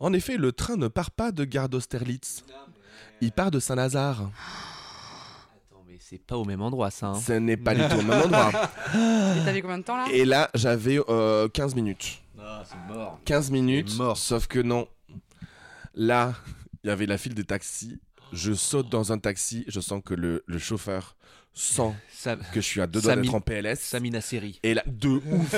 [0.00, 2.44] En effet, le train ne part pas de gare d'Austerlitz.
[3.20, 4.20] Il part de Saint-Lazare.
[4.22, 7.08] Attends, mais c'est pas au même endroit ça.
[7.08, 7.20] hein.
[7.20, 8.50] Ce n'est pas du tout au même endroit.
[8.94, 10.06] Et t'avais combien de temps là?
[10.12, 12.20] Et là, j'avais euh, 15 minutes.
[12.38, 13.18] Ah, c'est mort.
[13.24, 14.16] 15 minutes, mort.
[14.16, 14.86] sauf que non.
[15.94, 16.34] Là,
[16.82, 17.98] il y avait la file des taxis.
[18.32, 21.14] Je saute dans un taxi, je sens que le, le chauffeur
[21.52, 23.78] sent Ça, que je suis à deux doigts d'être en PLS.
[23.78, 24.58] Samina série.
[24.64, 25.54] Et là, de ouf.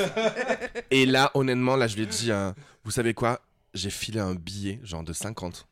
[0.91, 3.41] Et là, honnêtement, là, je lui ai dit, hein, vous savez quoi?
[3.77, 5.69] J'ai filé un billet, genre de 50.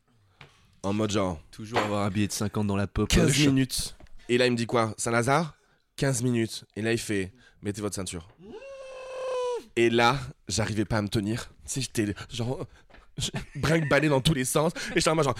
[0.83, 3.09] En mode genre, Toujours avoir un billet de 50 dans la pop.
[3.09, 3.97] 15 minutes.
[4.29, 4.93] Et là, il me dit quoi?
[4.97, 5.55] Saint-Lazare?
[5.95, 6.65] 15 minutes.
[6.75, 8.29] Et là, il fait, mettez votre ceinture.
[9.75, 11.49] Et là, j'arrivais pas à me tenir.
[11.65, 12.67] Tu sais, j'étais genre,
[13.55, 14.71] brinque-ballé dans tous les sens.
[14.91, 15.35] Et j'étais en mode genre,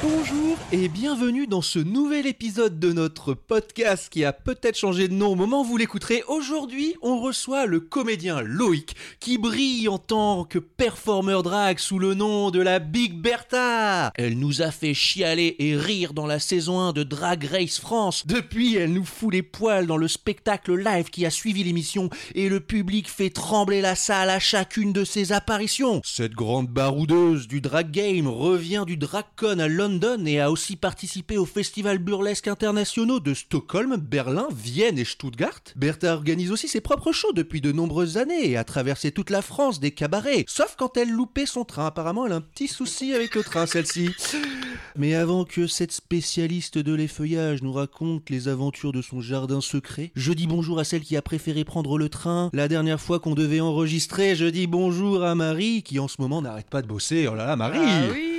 [0.00, 5.14] Bonjour et bienvenue dans ce nouvel épisode de notre podcast qui a peut-être changé de
[5.14, 6.22] nom au moment où vous l'écouterez.
[6.28, 12.14] Aujourd'hui, on reçoit le comédien Loïc qui brille en tant que performeur drag sous le
[12.14, 14.12] nom de la Big Bertha.
[14.14, 18.24] Elle nous a fait chialer et rire dans la saison 1 de Drag Race France.
[18.24, 22.48] Depuis, elle nous fout les poils dans le spectacle live qui a suivi l'émission et
[22.48, 26.02] le public fait trembler la salle à chacune de ses apparitions.
[26.04, 31.38] Cette grande baroudeuse du drag game revient du DragCon à London et a aussi participé
[31.38, 35.62] aux festivals burlesques internationaux de Stockholm, Berlin, Vienne et Stuttgart.
[35.76, 39.40] Bertha organise aussi ses propres shows depuis de nombreuses années et a traversé toute la
[39.40, 40.44] France des cabarets.
[40.46, 41.86] Sauf quand elle loupait son train.
[41.86, 44.10] Apparemment, elle a un petit souci avec le train, celle-ci.
[44.96, 50.12] Mais avant que cette spécialiste de l'effeuillage nous raconte les aventures de son jardin secret,
[50.14, 53.34] je dis bonjour à celle qui a préféré prendre le train la dernière fois qu'on
[53.34, 54.34] devait enregistrer.
[54.34, 57.26] Je dis bonjour à Marie qui en ce moment n'arrête pas de bosser.
[57.26, 58.37] Oh là là, Marie Ah oui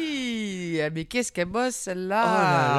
[0.82, 2.76] Ah, Mais qu'est-ce qu'elle bosse Oh celle-là là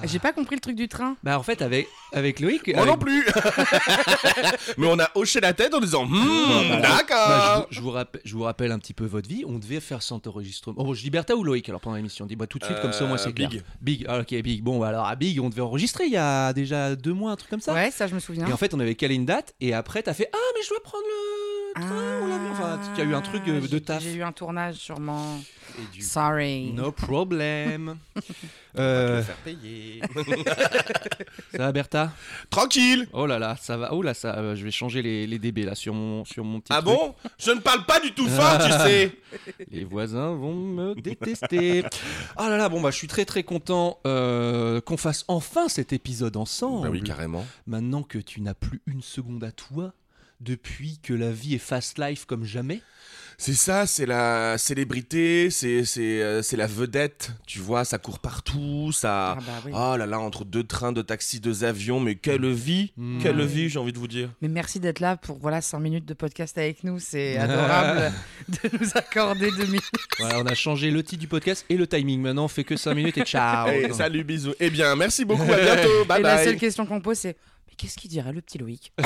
[0.00, 1.16] là J'ai pas compris le truc du train.
[1.22, 2.68] Bah en fait avec avec Loïc.
[2.74, 3.24] moi avec- non plus.
[4.78, 6.12] Mais on a hoché la tête en disant, Hmm,
[6.48, 7.28] Bon, bah, d'accord.
[7.28, 9.44] bah, je, vous, je vous rappelle, je vous rappelle un petit peu votre vie.
[9.46, 10.76] On devait faire 100 enregistrements.
[10.80, 12.26] Oh, bon, je dis Bertha ou Loïc alors pendant l'émission?
[12.26, 13.48] Dis-moi tout de suite, comme ça, moi c'est Euh, clair.
[13.50, 13.62] Big.
[13.80, 14.06] Big.
[14.08, 14.62] Ah, ok, Big.
[14.62, 17.36] Bon, bah, alors à Big, on devait enregistrer il y a déjà deux mois, un
[17.36, 17.72] truc comme ça.
[17.74, 18.46] Ouais, ça je me souviens.
[18.46, 19.54] Et en fait, on avait calé une date.
[19.60, 22.50] Et après, t'as fait Ah, mais je dois prendre le train ou l'avion.
[22.52, 24.02] Enfin, il y a eu un truc euh, de Ah, J'ai- taf.
[24.02, 25.40] J'ai eu un tournage sûrement.
[25.78, 26.72] Et du- Sorry.
[26.72, 27.96] No problem.
[28.16, 30.00] On va te Euh, le faire payer.
[31.52, 32.12] ça va, Bertha?
[32.50, 33.06] Tranquille.
[33.12, 33.92] Oh là là, ça va.
[33.92, 34.36] Oh là, ça.
[34.38, 36.72] euh, je vais changer les, les dB là sur mon sur mon petit.
[36.72, 36.86] Ah truc.
[36.96, 37.14] bon?
[37.38, 39.12] Je ne parle pas du tout fort, tu sais.
[39.70, 41.84] Les voisins vont me détester.
[42.36, 45.92] Ah là là, bon bah je suis très très content euh, qu'on fasse enfin cet
[45.92, 46.86] épisode ensemble.
[46.86, 47.46] Bah oui, carrément.
[47.66, 49.92] Maintenant que tu n'as plus une seconde à toi,
[50.42, 52.80] depuis que la vie est fast life comme jamais?
[53.38, 58.20] C'est ça, c'est la célébrité, c'est c'est euh, c'est la vedette, tu vois, ça court
[58.20, 59.32] partout, ça...
[59.32, 59.72] Ah bah oui.
[59.74, 63.18] Oh là là, entre deux trains, deux taxis, deux avions, mais quelle vie Mm.
[63.20, 63.46] Quelle Ouais.
[63.46, 64.28] vie, j'ai envie de vous dire.
[64.42, 66.98] Mais merci d'être là pour voilà 5 minutes de podcast avec nous.
[67.00, 68.12] C'est adorable
[68.48, 69.90] de nous accorder deux minutes.
[70.20, 72.20] Voilà, on a changé le titre du podcast et le timing.
[72.20, 73.68] Maintenant, on fait que 5 minutes et ciao.
[73.92, 74.52] Salut, bisous.
[74.60, 76.44] Eh bien, merci beaucoup, à bientôt, bye Et la bye.
[76.44, 77.36] seule question qu'on pose c'est
[77.72, 78.92] mais qu'est-ce qu'il dirait le petit Loïc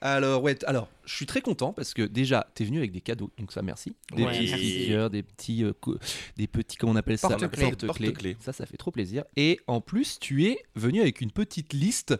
[0.00, 3.30] Alors ouais, alors je suis très content parce que déjà t'es venu avec des cadeaux,
[3.38, 3.94] donc ça merci.
[4.14, 4.70] Des Ouais, petits merci.
[4.70, 5.98] stickers, des petits, euh, co-
[6.36, 7.70] des petits comment on appelle ça, Porte-clés.
[7.70, 8.08] Porte-clés.
[8.08, 8.36] Porte-clés.
[8.40, 9.24] Ça, ça fait trop plaisir.
[9.36, 12.14] Et en plus, tu es venu avec une petite liste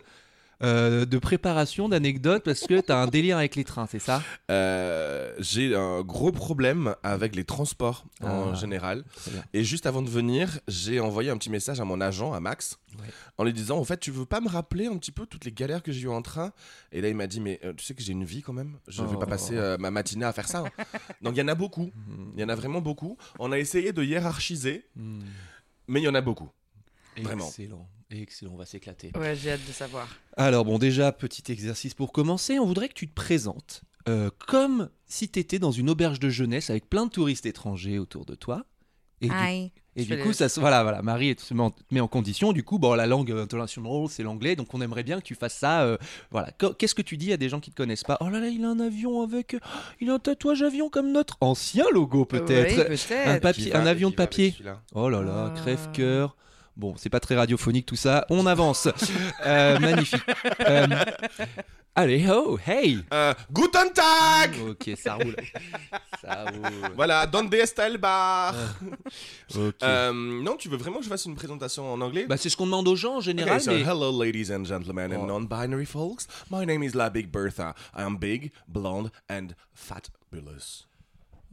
[0.63, 4.23] euh, de préparation d'anecdotes parce que t'as un délire avec les trains, c'est ça?
[4.51, 8.55] Euh, J'ai un gros problème avec les transports en Ah.
[8.55, 9.05] général.
[9.53, 12.79] Et juste avant de venir, j'ai envoyé un petit message à mon agent, à Max,
[12.99, 13.05] Ouais.
[13.37, 15.53] en lui disant, en fait, tu veux pas me rappeler un petit peu toutes les
[15.53, 16.53] galères que j'ai eues en train?
[16.91, 18.79] Et là, il m'a dit, mais euh, tu sais que j'ai une vie quand même.
[18.89, 19.19] Je vais Oh.
[19.19, 20.65] pas passer euh, ma matinée à faire ça.
[20.67, 20.85] hein.
[21.23, 21.91] Donc il y en a beaucoup.
[22.35, 23.17] Il y en a vraiment beaucoup.
[23.39, 25.21] On a essayé de hiérarchiser, Hmm.
[25.87, 26.49] mais il y en a beaucoup.
[27.17, 27.49] Vraiment.
[28.11, 28.53] Excellent.
[28.55, 29.13] On va s'éclater.
[29.19, 30.09] Ouais, j'ai hâte de savoir.
[30.37, 32.59] Alors bon, déjà, petit exercice pour commencer.
[32.59, 36.31] On voudrait que tu te présentes euh, comme si tu étais dans une auberge de
[36.31, 38.65] jeunesse avec plein de touristes étrangers autour de toi.
[39.21, 39.73] Et du, Aïe.
[39.97, 42.07] et Je du coup, ça, se- voilà, voilà, Marie te met en, te met en
[42.07, 42.53] condition.
[42.53, 45.57] Du coup, bon, la langue internationale, c'est l'anglais, donc on aimerait bien que tu fasses
[45.59, 45.83] ça.
[45.83, 45.99] euh,
[46.31, 46.53] voilà.
[46.53, 48.17] Qu- Qu'est-ce que tu dis à des gens qui te connaissent pas?
[48.21, 49.67] Oh là là, il a un avion avec, oh,
[50.01, 52.75] il a un tatouage avion comme notre ancien logo peut-être.
[52.77, 52.85] Oui, un
[53.35, 53.43] peut-être.
[53.43, 54.55] papier, va- un avion de papier.
[54.95, 55.61] Oh là là, Ah.
[55.61, 56.37] crève-cœur.
[56.79, 58.25] Bon, c'est pas très radiophonique tout ça.
[58.31, 58.89] On avance.
[59.47, 60.23] Euh, magnifique.
[60.61, 60.87] Euh,
[61.95, 63.03] allez, oh, hey.
[63.13, 65.37] Euh, Guten Tag Ok, ça roule.
[66.21, 66.91] Ça roule.
[66.97, 68.55] Voilà, Donde está el bar
[69.55, 69.75] Ok.
[69.83, 72.27] Euh, Non, tu veux vraiment que je fasse une présentation en anglais?
[72.27, 73.57] Bah, c'est ce qu'on demande aux gens en général.
[73.57, 75.27] Okay, so mais- hello, ladies and gentlemen and Oh.
[75.27, 76.27] non-binary folks.
[76.51, 77.75] My name is La Big Bertha.
[77.97, 80.88] I am big, blonde, and fabulous.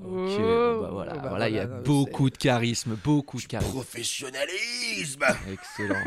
[0.04, 0.08] Ok,
[0.38, 3.46] bon, bah voilà, Oh, bah voilà, il y a voilà, beaucoup de charisme, beaucoup de
[3.46, 3.72] charisme.
[3.72, 6.04] Professionnalisme Excellent.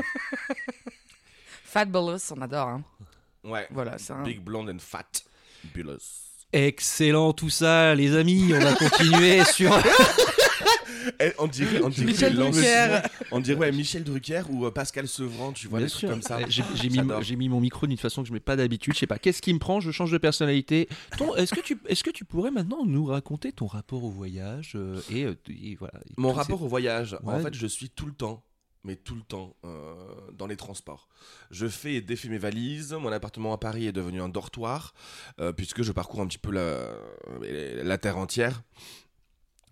[1.65, 2.69] Fabulous, on adore.
[2.69, 2.83] Hein.
[3.45, 3.67] Ouais.
[3.71, 4.23] Voilà, c'est un...
[4.23, 5.99] Big, blonde, and fabulous.
[6.53, 8.53] Excellent tout ça, les amis.
[8.55, 9.71] On va continuer sur.
[11.21, 13.01] Eh, on dirait, on dirait Michel Drucker.
[13.31, 16.23] On dirait ouais, Michel Drucker ou euh, Pascal Sevran, tu vois, Bien des trucs comme
[16.23, 16.39] ça.
[16.41, 17.23] Eh, J'ai j'ai mis, J'adore.
[17.23, 18.95] j'ai mis mon micro d'une façon que je mets pas d'habitude.
[18.95, 19.19] Je sais pas.
[19.19, 19.81] Qu'est-ce qui me prend?
[19.81, 20.89] Je change de personnalité.
[21.17, 24.73] Ton- Est-ce que tu, est-ce que tu pourrais maintenant nous raconter ton rapport au voyage
[24.77, 25.99] euh, et, euh, et voilà.
[26.07, 27.43] et Mon tous ces- rapport au voyage, en Ouais.
[27.43, 28.45] fait, je suis tout le temps,
[28.85, 29.95] mais tout le temps, euh,
[30.37, 31.09] dans les transports.
[31.51, 32.93] Je fais et défais mes valises.
[32.93, 34.95] Mon appartement à Paris est devenu un dortoir,
[35.41, 36.91] euh, puisque je parcours un petit peu la,
[37.83, 38.63] la terre entière.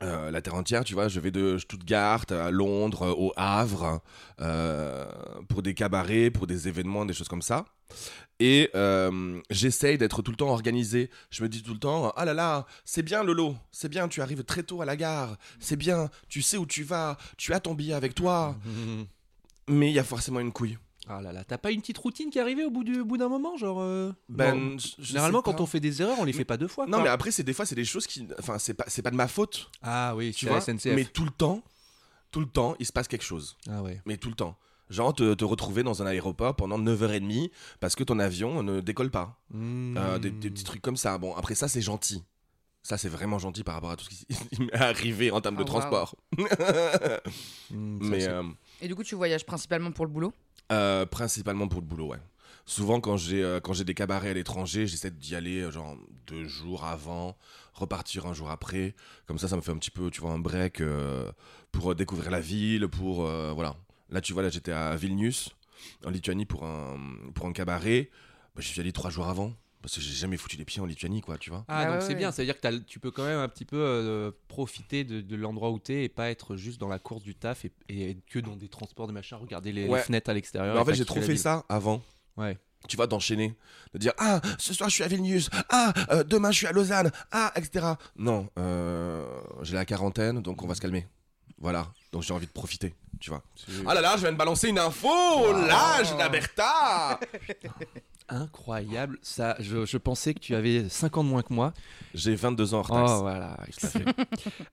[0.02, 4.02] Euh, la terre entière, tu vois, je vais de Stuttgart à Londres, euh, au Havre,
[4.40, 5.06] euh,
[5.48, 7.64] pour des cabarets, pour des événements, des choses comme ça.
[8.38, 11.10] Et euh, j'essaye d'être tout le temps organisé.
[11.30, 14.20] Je me dis tout le temps, ah là là, c'est bien Lolo, c'est bien, tu
[14.20, 17.60] arrives très tôt à la gare, c'est bien, tu sais où tu vas, tu as
[17.60, 18.54] ton billet avec toi.
[19.68, 20.78] Mais il y a forcément une couille.
[21.08, 23.04] Ah là là, t'as pas une petite routine qui est arrivée au bout du au
[23.04, 23.78] bout d'un moment, genre.
[23.80, 25.62] euh, Ben, généralement quand pas.
[25.62, 26.86] on fait des erreurs, on les fait pas deux fois.
[26.86, 27.02] Non, quoi.
[27.04, 28.26] mais après, c'est des fois, c'est des choses qui.
[28.40, 30.60] Enfin, c'est pas, c'est pas de ma faute, Ah oui, tu vois.
[30.60, 30.86] SNCF.
[30.94, 31.62] Mais tout le temps,
[32.32, 33.56] tout le temps, il se passe quelque chose.
[33.70, 34.00] Ah ouais.
[34.04, 34.56] Mais tout le temps.
[34.90, 37.50] Genre, te, te retrouver dans un aéroport pendant 9h30
[37.80, 39.40] parce que ton avion ne décolle pas.
[39.50, 39.96] Hmm.
[39.96, 41.18] Euh, des, des petits trucs comme ça.
[41.18, 42.22] Bon, après, ça, c'est gentil.
[42.84, 44.26] Ça, c'est vraiment gentil par rapport à tout ce qui
[44.62, 45.66] m'est arrivé en termes de wow.
[45.66, 46.14] transport.
[47.70, 48.42] Hmm, Mais euh,
[48.80, 50.32] Et du coup, tu voyages principalement pour le boulot?
[50.72, 52.18] Euh, principalement pour le boulot, ouais.
[52.64, 55.96] Souvent, quand j'ai euh, quand j'ai des cabarets à l'étranger, j'essaie d'y aller euh, genre
[56.26, 57.36] deux jours avant,
[57.74, 58.94] repartir un jour après.
[59.26, 60.82] Comme ça, ça me fait un petit peu, tu vois, un break
[61.70, 63.76] pour découvrir la ville, pour voilà.
[64.10, 65.50] Là, tu vois, là, j'étais à Vilnius,
[66.04, 66.96] en Lituanie, pour un
[67.34, 68.10] pour un cabaret.
[68.54, 69.52] Bah, J'y suis allé trois jours avant
[69.86, 71.64] parce que j'ai jamais foutu les pieds en Lituanie, quoi, tu vois.
[71.68, 72.14] Ah, Ah donc ouais, c'est ouais.
[72.16, 75.20] bien, ça veut dire que tu peux quand même un petit peu euh, profiter de,
[75.20, 78.10] de l'endroit où t'es et pas être juste dans la course du taf et, et
[78.10, 80.74] être que dans des transports de machin, regarder les, fenêtres à l'extérieur.
[80.74, 81.38] Mais en fait, j'ai trop fait ville.
[81.38, 82.02] ça avant.
[82.36, 82.58] Ouais.
[82.88, 83.54] tu vois, d'enchaîner,
[83.94, 86.72] de dire ah ce soir je suis à Vilnius, ah euh, demain je suis à
[86.72, 87.86] Lausanne, ah etc.
[88.16, 89.24] Non, euh,
[89.62, 91.06] j'ai la quarantaine, donc on va se calmer.
[91.58, 93.42] Voilà, donc j'ai envie de profiter, tu vois.
[93.86, 95.08] Ah là là, je viens de balancer une info,
[95.52, 97.18] l'âge Bertha.
[98.28, 101.72] Incroyable, ça, je, je pensais que tu avais 5 ans de moins que moi.
[102.12, 103.18] J'ai 22 ans en retard.
[103.18, 103.56] Oh voilà.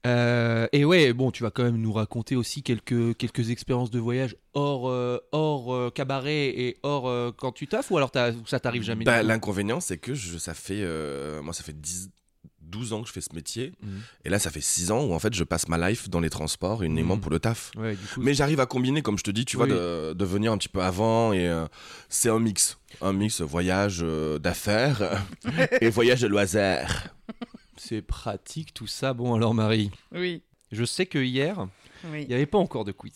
[0.07, 3.99] Euh, et ouais, bon, tu vas quand même nous raconter aussi quelques, quelques expériences de
[3.99, 8.11] voyage hors, euh, hors euh, cabaret et hors euh, quand tu taffes ou alors
[8.47, 10.83] ça t'arrive jamais Bah, L'inconvénient, c'est que je, ça fait,
[11.41, 12.09] moi, ça fait 10,
[12.73, 14.01] 12 ans que je fais ce métier, Mhm.
[14.25, 16.29] et là, ça fait 6 ans où en fait, je passe ma life dans les
[16.29, 17.21] transports uniquement Mhm.
[17.21, 17.71] pour le taf.
[17.77, 20.25] Ouais, du coup, Mais j'arrive à combiner, comme je te dis, tu vois, de, de
[20.25, 21.65] venir un petit peu avant et euh,
[22.09, 22.77] c'est un mix.
[23.01, 25.23] Un mix voyage euh, d'affaires
[25.81, 27.09] et voyage de loisirs.
[27.77, 29.13] c'est pratique tout ça.
[29.13, 30.41] Bon alors Marie, Oui.
[30.71, 31.67] je sais que hier,
[32.11, 32.23] Oui.
[32.23, 33.13] il n'y avait pas encore de quiz.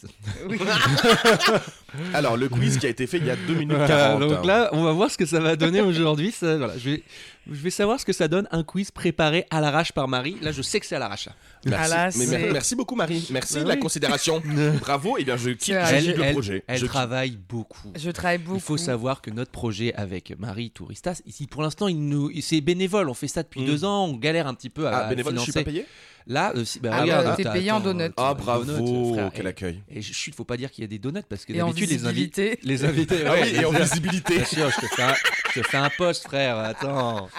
[0.50, 0.58] oui.
[2.13, 4.20] Alors, le quiz qui a été fait il y a 2 minutes Voilà, 40.
[4.22, 6.34] donc là, on va voir ce que ça va donner aujourd'hui.
[6.39, 7.03] Voilà, je, vais,
[7.50, 10.38] je vais savoir ce que ça donne un quiz préparé à l'arrache par Marie.
[10.41, 11.29] Là, je sais que c'est à l'arrache.
[11.65, 11.84] merci.
[11.86, 13.27] Ah là, Mais mer- c'est- merci beaucoup, Marie.
[13.32, 13.79] Merci Bah de la oui.
[13.79, 14.41] considération.
[14.82, 15.17] Bravo.
[15.17, 16.63] Et bien, je quitte, je quitte le elle, projet.
[16.67, 16.91] elle Je quitte.
[16.91, 17.91] travaille beaucoup.
[17.96, 18.58] Je travaille beaucoup.
[18.58, 22.62] Il faut savoir que notre projet avec Marie Touristas, ici pour l'instant, il nous, c'est
[22.62, 23.10] bénévole.
[23.10, 23.65] On fait ça depuis Mm.
[23.65, 24.06] deux ans.
[24.06, 25.65] On galère un petit peu à Ah, bénévole, je suis financer.
[25.65, 25.86] pas payé?
[26.29, 28.12] Là, euh, si- bah, Ah, regarde, bah, t'es payé en donuts.
[28.17, 28.65] Ah, bravo.
[28.65, 29.31] donut, frère.
[29.34, 29.81] Quel Et- accueil.
[29.89, 32.50] Et chut, faut pas dire qu'il y a des donuts parce que d'habitude les invités,
[32.51, 32.60] visibilité.
[32.63, 34.43] les invités, Ah ouais, oui, et en bien visibilité.
[34.46, 35.13] sûr, je te fais un,
[35.53, 36.57] je te fais un post, frère.
[36.57, 37.29] Attends.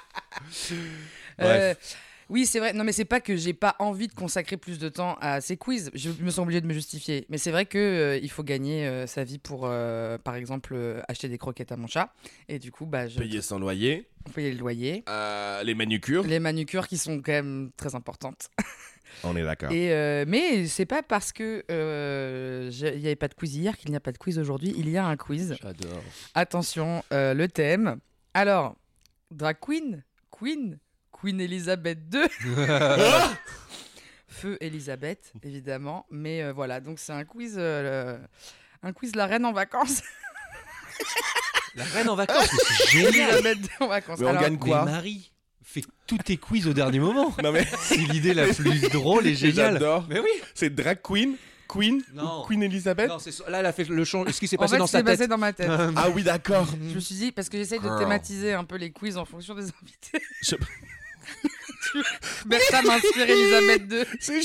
[1.40, 1.74] Euh,
[2.28, 2.72] oui, c'est vrai.
[2.72, 5.56] Non, mais c'est pas que j'ai pas envie de consacrer plus de temps à ces
[5.56, 5.90] quiz.
[5.94, 7.26] Je me sens obligée de me justifier.
[7.28, 10.76] Mais c'est vrai que euh, il faut gagner euh, sa vie pour, euh, par exemple,
[11.08, 12.12] acheter des croquettes à mon chat.
[12.48, 14.08] Et du coup, bah, je Payer sans loyer.
[14.34, 15.04] payer le loyer.
[15.64, 16.24] les manucures.
[16.24, 18.50] Les manucures qui sont quand même très importantes.
[19.24, 19.70] On est d'accord.
[19.72, 23.76] Et euh, mais c'est pas parce que euh, il n'y avait pas de quiz hier
[23.76, 24.74] qu'il n'y a pas de quiz aujourd'hui.
[24.76, 25.56] Il y a un quiz.
[25.60, 26.02] J'adore.
[26.34, 27.98] Attention, euh, le thème.
[28.34, 28.76] Alors,
[29.30, 30.78] drag queen, queen,
[31.20, 32.20] Queen Elizabeth II.
[34.28, 36.06] Feu Elisabeth, évidemment.
[36.10, 40.02] Mais euh, voilà, donc c'est un quiz, euh, le- un quiz la reine en vacances.
[41.74, 43.30] La reine en vacances, mais c'est génial.
[43.34, 44.18] Elisabeth II en vacances.
[44.18, 45.30] Mais on Alors, gagne quoi Mais Marie
[45.62, 47.32] fait tous tes quiz au dernier moment.
[47.44, 49.74] Non mais C'est l'idée la plus drôle et géniale.
[49.74, 50.04] j'adore.
[50.08, 50.30] Mais oui.
[50.54, 51.36] C'est drag queen,
[51.68, 52.40] queen, Non.
[52.42, 53.08] ou Queen Elizabeth.
[53.08, 54.28] Non, c'est là, elle a fait le change.
[54.30, 55.30] Ce qui s'est en passé fait, dans c'est sa passé tête.
[55.30, 55.70] dans ma tête.
[55.70, 56.66] Ah oui d'accord.
[56.90, 57.98] Je me suis dit, parce que j'essaye de Girl.
[57.98, 60.20] thématiser un peu les quiz en fonction des invités.
[60.42, 60.56] Je-
[62.46, 64.04] Bertha m'inspire Elisabeth II.
[64.20, 64.42] C'est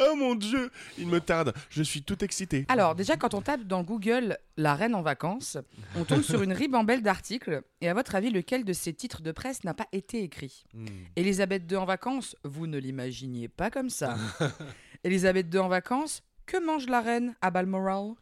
[0.00, 1.54] Oh mon dieu, il me tarde.
[1.70, 2.64] Je suis tout excité.
[2.68, 5.56] Alors, déjà, quand on tape dans Google la reine en vacances,
[5.94, 7.62] on tombe sur une ribambelle d'articles.
[7.80, 10.64] Et à votre avis, lequel de ces titres de presse n'a pas été écrit?
[10.74, 10.86] Hmm.
[11.14, 12.34] Elisabeth II en vacances?
[12.42, 14.16] Vous ne l'imaginiez pas comme ça.
[15.04, 16.24] Elisabeth II en vacances?
[16.46, 17.36] Que mange la reine?
[17.40, 18.14] À Balmoral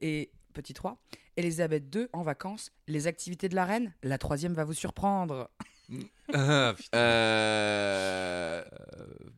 [0.00, 0.98] Et petit 3.
[1.36, 5.50] Elisabeth II en vacances Les activités de la reine La troisième va vous surprendre.
[6.34, 6.74] Ah.
[6.92, 8.64] Euh...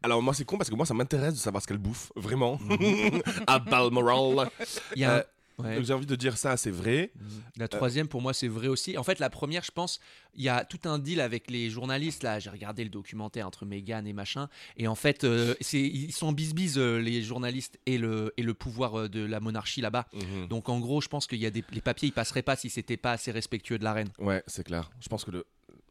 [0.03, 2.59] Alors moi c'est con parce que moi ça m'intéresse de savoir ce qu'elle bouffe, vraiment.
[3.47, 4.49] à Balmoral.
[4.97, 5.23] Il y a Euh,
[5.59, 5.77] ouais.
[5.77, 7.13] Donc j'ai envie de dire ça, c'est vrai.
[7.57, 8.97] La troisième, pour moi, c'est vrai aussi.
[8.97, 10.01] En fait, la première, je pense,
[10.35, 12.23] il y a tout un deal avec les journalistes.
[12.23, 14.49] Là, j'ai regardé le documentaire entre Meghan et machin.
[14.77, 18.55] Et en fait, euh, c'est, ils sont bisbise, euh, les journalistes et le, et le
[18.55, 20.07] pouvoir euh, de la monarchie là-bas.
[20.15, 20.49] Mhm.
[20.49, 22.71] Donc, en gros, je pense qu'il y a des les papiers, ils passeraient pas si
[22.71, 24.11] c'était pas assez respectueux de la reine.
[24.19, 24.91] Ouais, c'est clair.
[25.01, 25.47] Je pense que le...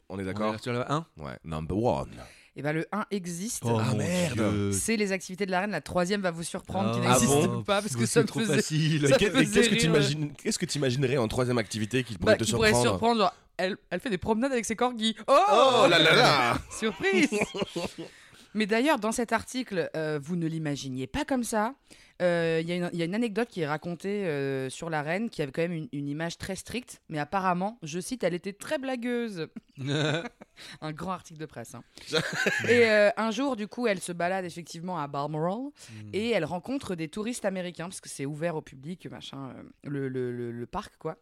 [0.09, 1.05] On est On d'accord est sur le un?
[1.17, 2.09] Ouais, number one.
[2.57, 3.61] Et bien, le 1 existe.
[3.65, 4.33] Oh, Ah, mon merde.
[4.39, 4.71] Dieu.
[4.71, 5.69] C'est les activités de la reine.
[5.71, 8.27] La troisième va vous surprendre, qui Ah n'existe bon pas, parce que ça c'est me
[8.27, 8.55] trop faisait...
[8.55, 9.07] facile.
[9.07, 12.17] Ça Qu'est- faisait Qu'est-ce que tu imagines Qu'est-ce que tu imaginerais en troisième activité qui
[12.17, 13.19] pourrait Bah, te qui pourrait surprendre surprendre.
[13.21, 15.15] genre, elle, elle fait des promenades avec ses corgis.
[15.27, 17.29] Oh, Oh là là là Surprise
[18.53, 21.73] Mais d'ailleurs, dans cet article, euh, vous ne l'imaginiez pas comme ça.
[22.21, 24.89] Euh, Il y, a une- il y a une anecdote qui est racontée euh, sur
[24.89, 28.23] la reine qui avait quand même une, une image très stricte, mais apparemment, je cite,
[28.23, 29.47] elle était très blagueuse.
[30.81, 31.75] Un grand article de presse.
[31.75, 31.83] hein.
[32.67, 35.69] et euh, un jour, du coup, elle se balade effectivement à Balmoral
[36.13, 40.31] et elle rencontre des touristes américains parce que c'est ouvert au public, machin, le, le-
[40.31, 41.17] le- le parc, quoi.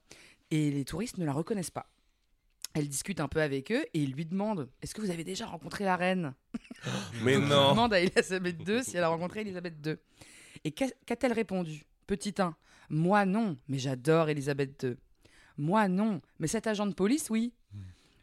[0.51, 1.89] Et les touristes ne la reconnaissent pas.
[2.73, 5.45] Elle discute un peu avec eux et ils lui demandent Est-ce que vous avez déjà
[5.45, 6.33] rencontré la reine?
[7.23, 9.95] Mais Donc, Il non demande à Elisabeth II si elle a rencontré Elisabeth II.
[10.65, 11.85] Et qu'a- qu'a-t-elle répondu?
[12.07, 12.55] Petit 1.
[12.89, 14.95] Moi non, mais j'adore Elisabeth II.
[15.57, 17.53] Moi non, mais cet agent de police, oui.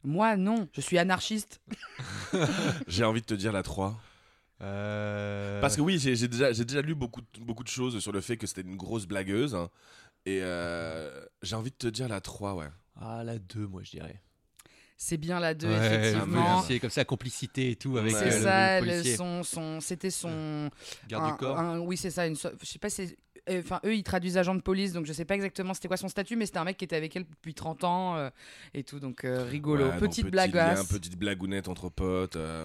[0.05, 1.61] Moi non, je suis anarchiste.
[2.89, 3.99] J'ai envie de te dire la 3.
[4.61, 8.37] Euh, Parce que oui, j'ai déjà, lu beaucoup, de- beaucoup de choses sur le fait
[8.37, 9.55] que c'était une grosse blagueuse.
[9.55, 9.71] hein.
[10.27, 12.69] Et euh, j'ai envie de te dire la 3, ouais.
[13.01, 14.21] Ah, la 2, moi, je dirais.
[15.05, 16.55] C'est bien la 2, Ouais, un effectivement.
[16.55, 19.17] policier, comme ça, complicité et tout avec euh, C'est le- ça, le policier.
[19.17, 20.71] son, son, c'était son.
[21.09, 21.59] Garde un- du corps.
[21.59, 22.25] un- oui, c'est ça.
[22.27, 23.17] Une, je sais pas, c'est.
[23.51, 25.97] euh, Enfin, eux, ils traduisent agent de police, donc je sais pas exactement c'était quoi
[25.97, 28.31] son statut, mais c'était un mec qui était avec elle depuis 30 ans euh,
[28.75, 29.87] et tout, donc euh, rigolo.
[29.87, 30.79] Ouais, donc petite petit blagasse.
[30.79, 32.37] lien, petite blagounette entre potes.
[32.37, 32.65] euh.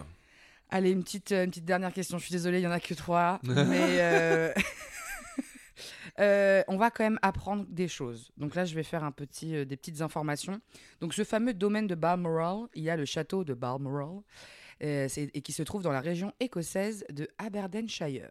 [0.70, 2.20] Allez, une petite, euh, une petite dernière question.
[2.20, 4.54] Je suis désolée, il y en a que trois, mais
[6.20, 8.32] euh, on va quand même apprendre des choses.
[8.38, 10.60] Donc là, je vais faire un petit, euh, des petites informations.
[11.02, 14.22] Donc ce fameux domaine de Balmoral, il y a le château de Balmoral,
[14.84, 18.30] euh, et qui se trouve dans la région écossaise de Aberdeenshire.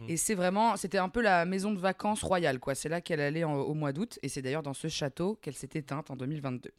[0.00, 0.10] Mhm.
[0.10, 2.74] Et c'est vraiment, c'était un peu la maison de vacances royale, quoi.
[2.74, 5.54] C'est là qu'elle allait en- au mois d'août, et c'est d'ailleurs dans ce château qu'elle
[5.54, 6.70] s'est éteinte en 2022.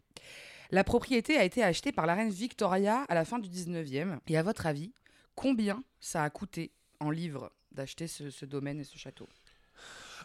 [0.70, 4.20] La propriété a été achetée par la reine Victoria à la fin du 19e.
[4.28, 4.94] Et à votre avis,
[5.34, 9.28] combien ça a coûté en livres d'acheter ce, ce domaine et ce château?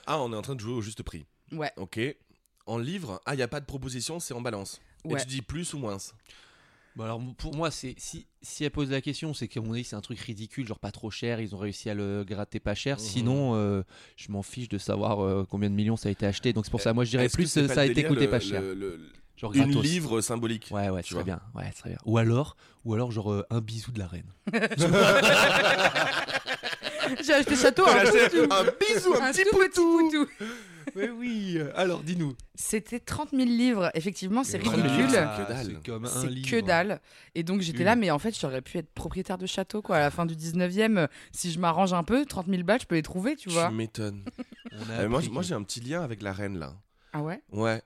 [0.06, 1.24] Ah, on est en train de jouer au juste prix.
[1.52, 1.98] Ouais, Ok.
[2.66, 4.80] En livre, ah, il n'y a pas de proposition, c'est en balance.
[5.04, 5.20] Et ouais.
[5.20, 5.96] tu dis plus ou moins
[6.94, 9.82] Bon, alors pour moi, c'est si, si elle pose la question, c'est qu'à mon avis,
[9.82, 12.74] c'est un truc ridicule, genre pas trop cher, ils ont réussi à le gratter pas
[12.74, 12.98] cher.
[12.98, 13.02] Mhm.
[13.02, 13.82] Sinon, euh,
[14.16, 16.52] je m'en fiche de savoir euh, combien de millions ça a été acheté.
[16.52, 18.40] Donc c'est pour ça, moi je dirais plus euh, ça a été coûté le- pas
[18.40, 18.60] cher.
[18.60, 19.00] le- le-
[19.38, 19.82] Genre une gratos.
[19.82, 20.68] livre symbolique.
[20.70, 21.40] Ouais, ouais, très bien.
[21.54, 21.98] Ouais, très bien.
[22.04, 24.30] Ou alors, ou alors genre euh, un bisou de la reine.
[27.24, 30.26] J'ai acheté château, un, acheté tout- un bisou, un, un petit tout petit poutou.
[30.96, 31.58] Mais oui.
[31.76, 32.34] Alors dis-nous.
[32.54, 33.90] C'était 30 000 livres.
[33.94, 35.10] Effectivement, c'est 30 000 ridicule.
[35.10, 35.66] c'est que dalle.
[35.82, 36.50] C'est comme un C'est livre.
[36.50, 37.00] que dalle.
[37.34, 39.96] Et donc j'étais là, mais en fait, j'aurais pu être propriétaire de château, quoi.
[39.96, 42.86] À la fin du 19e, euh, si je m'arrange un peu, 30 000 balles, je
[42.86, 43.68] peux les trouver, tu vois.
[43.68, 44.24] Tu m'étonnes.
[44.72, 46.74] On a Euh, moi, j'ai un petit lien avec la reine là.
[47.12, 47.40] Ah ouais?
[47.52, 47.80] Ouais.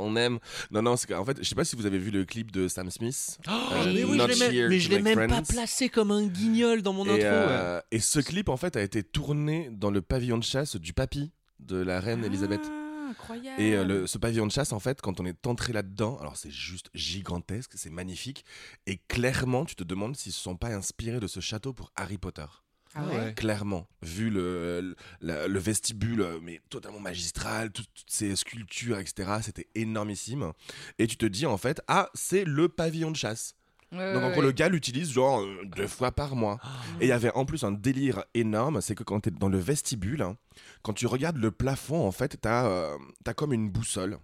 [0.00, 0.38] On aime.
[0.70, 2.68] Non, non, c'est qu'en fait, je sais pas si vous avez vu le clip de
[2.68, 3.38] Sam Smith.
[3.48, 6.92] Oh, Euh, mais oui, je l'ai même, je même pas placé comme un guignol dans
[6.92, 7.16] mon intro.
[7.16, 7.28] Et, ouais.
[7.28, 10.92] euh, et ce clip, en fait, a été tourné dans le pavillon de chasse du
[10.92, 11.30] papy
[11.60, 12.62] de la reine Elisabeth.
[12.64, 12.76] Ah.
[13.10, 13.60] incroyable.
[13.60, 16.36] Et euh, le- ce pavillon de chasse, en fait, quand on est entré là-dedans, alors
[16.36, 18.44] c'est juste gigantesque, c'est magnifique.
[18.86, 21.92] Et clairement, tu te demandes s'ils ne se sont pas inspirés de ce château pour
[21.96, 22.46] Harry Potter.
[22.94, 23.34] Ah ouais.
[23.34, 29.68] Clairement, vu le, le, vestibule, euh, mais totalement magistral, tout- toutes ces sculptures, etc., c'était
[29.76, 30.52] énormissime.
[30.98, 33.54] Et tu te dis, en fait, ah, c'est le pavillon de chasse.
[33.92, 34.46] Ouais, Donc, en gros, ouais.
[34.46, 36.58] le gars l'utilise genre euh, deux fois par mois.
[37.00, 39.48] Et il y avait en plus un délire énorme, c'est que quand tu es dans
[39.48, 40.36] le vestibule, hein,
[40.82, 42.96] quand tu regardes le plafond, en fait, tu as,
[43.36, 44.18] comme une boussole.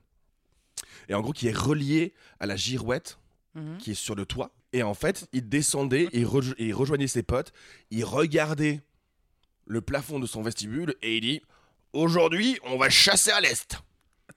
[1.08, 3.18] Et en gros, qui est reliée à la girouette
[3.54, 3.78] Mhm.
[3.78, 4.50] qui est sur le toit.
[4.76, 7.50] Et en fait, il descendait, il, rejo- il rejoignait ses potes,
[7.90, 8.82] il regardait
[9.66, 11.42] le plafond de son vestibule et il dit
[11.94, 13.80] Aujourd'hui, on va chasser à l'est.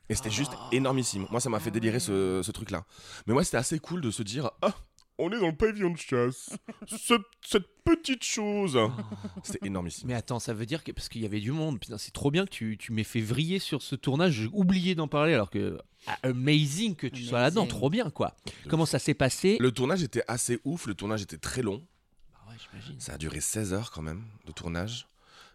[0.07, 1.27] Et c'était juste énormissime.
[1.29, 2.85] Moi, ça m'a fait délirer ce, ce truc-là.
[3.27, 4.73] Mais moi, c'était assez cool de se dire Ah,
[5.19, 6.49] on est dans le pavillon de chasse.
[6.87, 7.13] Ce-
[7.45, 8.77] cette petite chose.
[9.43, 10.07] C'était énormissime.
[10.07, 12.31] Mais attends, ça veut dire que parce qu'il y avait du monde, putain, c'est trop
[12.31, 14.33] bien que tu, tu m'aies fait vriller sur ce tournage.
[14.33, 18.35] J'ai oublié d'en parler alors que ah, amazing que tu sois là-dedans, trop bien quoi.
[18.69, 19.57] Comment ça s'est passé?
[19.59, 21.85] Le tournage était assez ouf, le tournage était très long.
[22.33, 22.99] Bah ouais, j'imagine.
[22.99, 25.07] Ça a duré 16 heures quand même de tournage.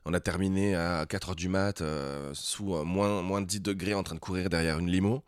[0.04, 3.61] On a terminé à 4 heures du mat, euh, sous euh, moins, moins de 10
[3.61, 5.25] degrés, en train de courir derrière une limo.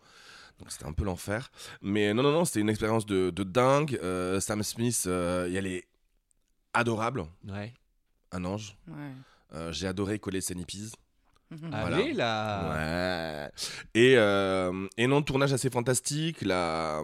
[0.59, 1.51] Donc c'était un peu l'enfer.
[1.83, 3.99] Mais non, non, non, c'était une expérience de, de dingue.
[4.03, 5.85] Euh, Sam Smith, euh, il est
[6.73, 7.73] adorable, Ouais.
[8.33, 8.77] un ange.
[8.89, 9.13] Ouais.
[9.55, 10.93] Euh, J'ai adoré coller ses nippies.
[11.51, 11.71] Mhm.
[11.71, 11.97] Voilà.
[11.99, 13.45] Allez là.
[13.45, 13.51] Ouais.
[13.95, 16.43] Et, euh, et non, tournage assez fantastique.
[16.43, 17.03] La,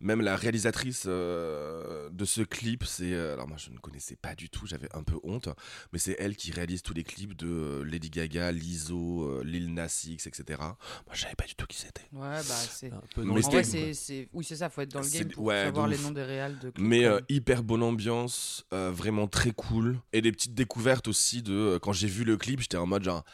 [0.00, 3.12] même la réalisatrice euh, de ce clip, c'est.
[3.12, 5.48] euh, alors, moi, je ne connaissais pas du tout, j'avais un peu honte.
[5.92, 9.72] Mais c'est elle qui réalise tous les clips de euh, Lady Gaga, Lizzo, euh, Lil
[9.74, 10.58] Nas X, etc.
[10.60, 10.76] Moi,
[11.12, 12.02] je savais pas du tout qui c'était.
[12.12, 12.92] Ouais, bah c'est.
[12.92, 15.44] Un peu Mais vrai, c'est, c'est- Oui, c'est ça, faut être dans le game pour
[15.44, 19.26] ouais, savoir les noms des réals de clips, Mais euh, hyper bonne ambiance, euh, vraiment
[19.28, 19.98] très cool.
[20.12, 21.78] Et des petites découvertes aussi de.
[21.82, 23.24] quand j'ai vu le clip, j'étais en mode genre.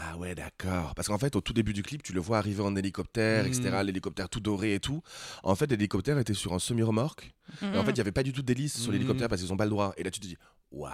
[0.00, 0.94] Ah ouais, d'accord.
[0.94, 3.80] Parce qu'en fait, au tout début du clip, tu le vois arriver en hélicoptère, etc.
[3.82, 5.02] L'hélicoptère tout doré et tout.
[5.42, 7.32] En fait, l'hélicoptère était sur un semi-remorque.
[7.62, 9.56] Et en fait, il n'y avait pas du tout d'hélice sur l'hélicoptère parce qu'ils n'ont
[9.56, 9.92] pas le droit.
[9.96, 10.36] Et là, tu te dis,
[10.70, 10.92] waouh,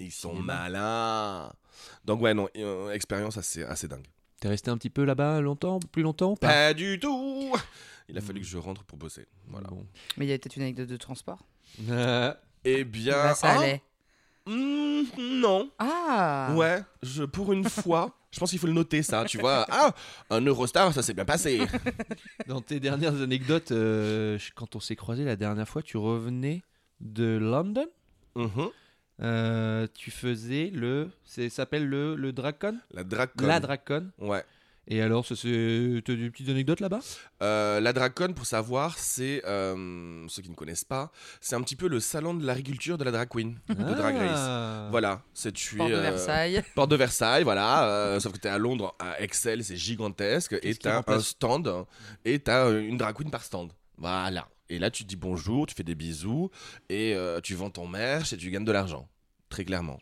[0.00, 1.50] ils sont malins.
[2.04, 4.06] Donc, ouais, non, euh, expérience assez, assez dingue.
[4.40, 7.50] T'es resté un petit peu là-bas longtemps, plus longtemps pas Pas du tout
[8.10, 8.44] Il a fallu Mhm.
[8.44, 9.26] que je rentre pour bosser.
[9.48, 9.68] Voilà.
[9.68, 9.86] Bon.
[10.18, 11.46] Mais il y a peut-être une anecdote de transport.
[11.88, 13.14] Euh, Eh bien.
[13.14, 13.82] Bah, ça ah, allait.
[14.46, 15.02] Hmm,
[15.40, 15.70] non.
[15.78, 19.66] Ah Ouais, je, pour une fois, je pense qu'il faut le noter ça, tu vois.
[19.70, 19.94] Ah,
[20.30, 21.60] un Eurostar, ça s'est bien passé.
[22.46, 26.62] Dans tes dernières anecdotes, euh, quand on s'est croisé la dernière fois, tu revenais
[27.00, 27.86] de London?
[28.34, 28.68] Mhm.
[29.22, 33.46] Euh, tu faisais le, c'est ça s'appelle le le Dracon, La Dracon.
[33.46, 34.10] la Dracon.
[34.18, 34.44] Ouais.
[34.88, 37.00] Et alors, ça c'est, t'as des petites anecdotes là-bas?
[37.42, 41.74] Euh, la Dracon, pour savoir, c'est, euh, ceux qui ne connaissent pas, c'est un petit
[41.74, 44.30] peu le salon de l'agriculture de la drag queen, de Drag Race.
[44.34, 44.88] Ah.
[44.92, 46.62] Voilà, c'est tu Porte es, de euh, Versailles.
[46.76, 47.88] Porte de Versailles, voilà.
[47.88, 50.52] euh, sauf que tu es à Londres, à Excel, c'est gigantesque.
[50.52, 51.86] Et Qu'est-ce qui tu as un stand
[52.24, 53.72] et tu as une drag queen par stand.
[53.98, 54.48] Voilà.
[54.68, 56.50] Et là, tu dis bonjour, tu fais des bisous
[56.88, 59.08] et euh, tu vends ton merch et tu gagnes de l'argent.
[59.48, 59.98] Très clairement.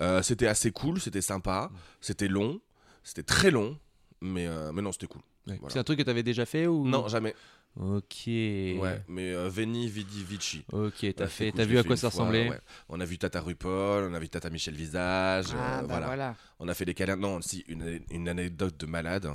[0.00, 2.60] Euh, c'était assez cool, c'était sympa, c'était long,
[3.02, 3.76] c'était très long,
[4.20, 5.22] mais, euh, mais non, c'était cool.
[5.46, 5.56] Ouais.
[5.60, 5.72] Voilà.
[5.72, 6.86] C'est un truc que t'avais déjà fait ou?
[6.86, 7.34] Non, jamais.
[7.76, 8.24] Ok.
[8.26, 10.64] Ouais, mais euh, Veni, Vidi, Vici.
[10.72, 12.48] Ok, t'as Ouais, fait, cool, t'as vu à quoi ça fois, ressemblait?
[12.50, 12.60] ouais.
[12.88, 16.06] On a vu Tata RuPaul, on a vu Tata Michel Visage, Ah, euh, bah voilà.
[16.06, 16.36] voilà.
[16.58, 17.16] On a fait des câlins.
[17.16, 19.30] Non, si, une, une anecdote de malade.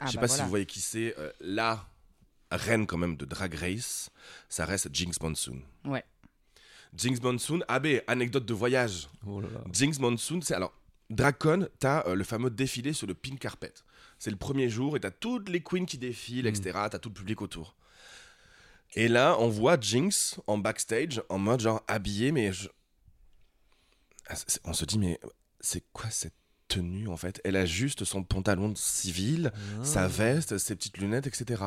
[0.00, 1.14] Ah, Je sais bah pas si vous voyez qui c'est.
[1.18, 1.86] euh, la
[2.50, 4.10] reine quand même de Drag Race,
[4.48, 5.60] ça reste Jinx Monsoon.
[5.84, 6.04] Ouais.
[6.96, 9.08] Jinx Monsoon, ah ben, anecdote de voyage.
[9.26, 9.60] Oh là là.
[9.72, 10.72] Jinx Monsoon, c'est alors,
[11.10, 13.72] Dracon, t'as euh, le fameux défilé sur le pink carpet.
[14.18, 16.48] C'est le premier jour et t'as toutes les queens qui défilent, Mm.
[16.48, 16.78] etc.
[16.90, 17.76] T'as tout le public autour.
[18.94, 22.68] Et là, on voit Jinx en backstage, en mode genre habillée, mais je-
[24.28, 25.20] Ah, on se dit, mais
[25.60, 26.34] c'est quoi cette
[26.68, 27.40] tenue en fait?
[27.44, 29.84] Elle a juste son pantalon de civil, Ah.
[29.84, 31.62] sa veste, ses petites lunettes, etc.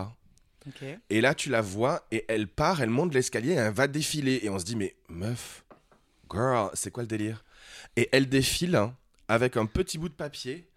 [1.10, 4.40] Et là, tu la vois et elle part, elle monte l'escalier et elle va défiler.
[4.44, 5.64] Et on se dit, mais meuf,
[6.30, 7.46] girl, c'est quoi le délire?
[7.96, 8.96] Et elle défile hein,
[9.30, 10.68] avec un petit bout de papier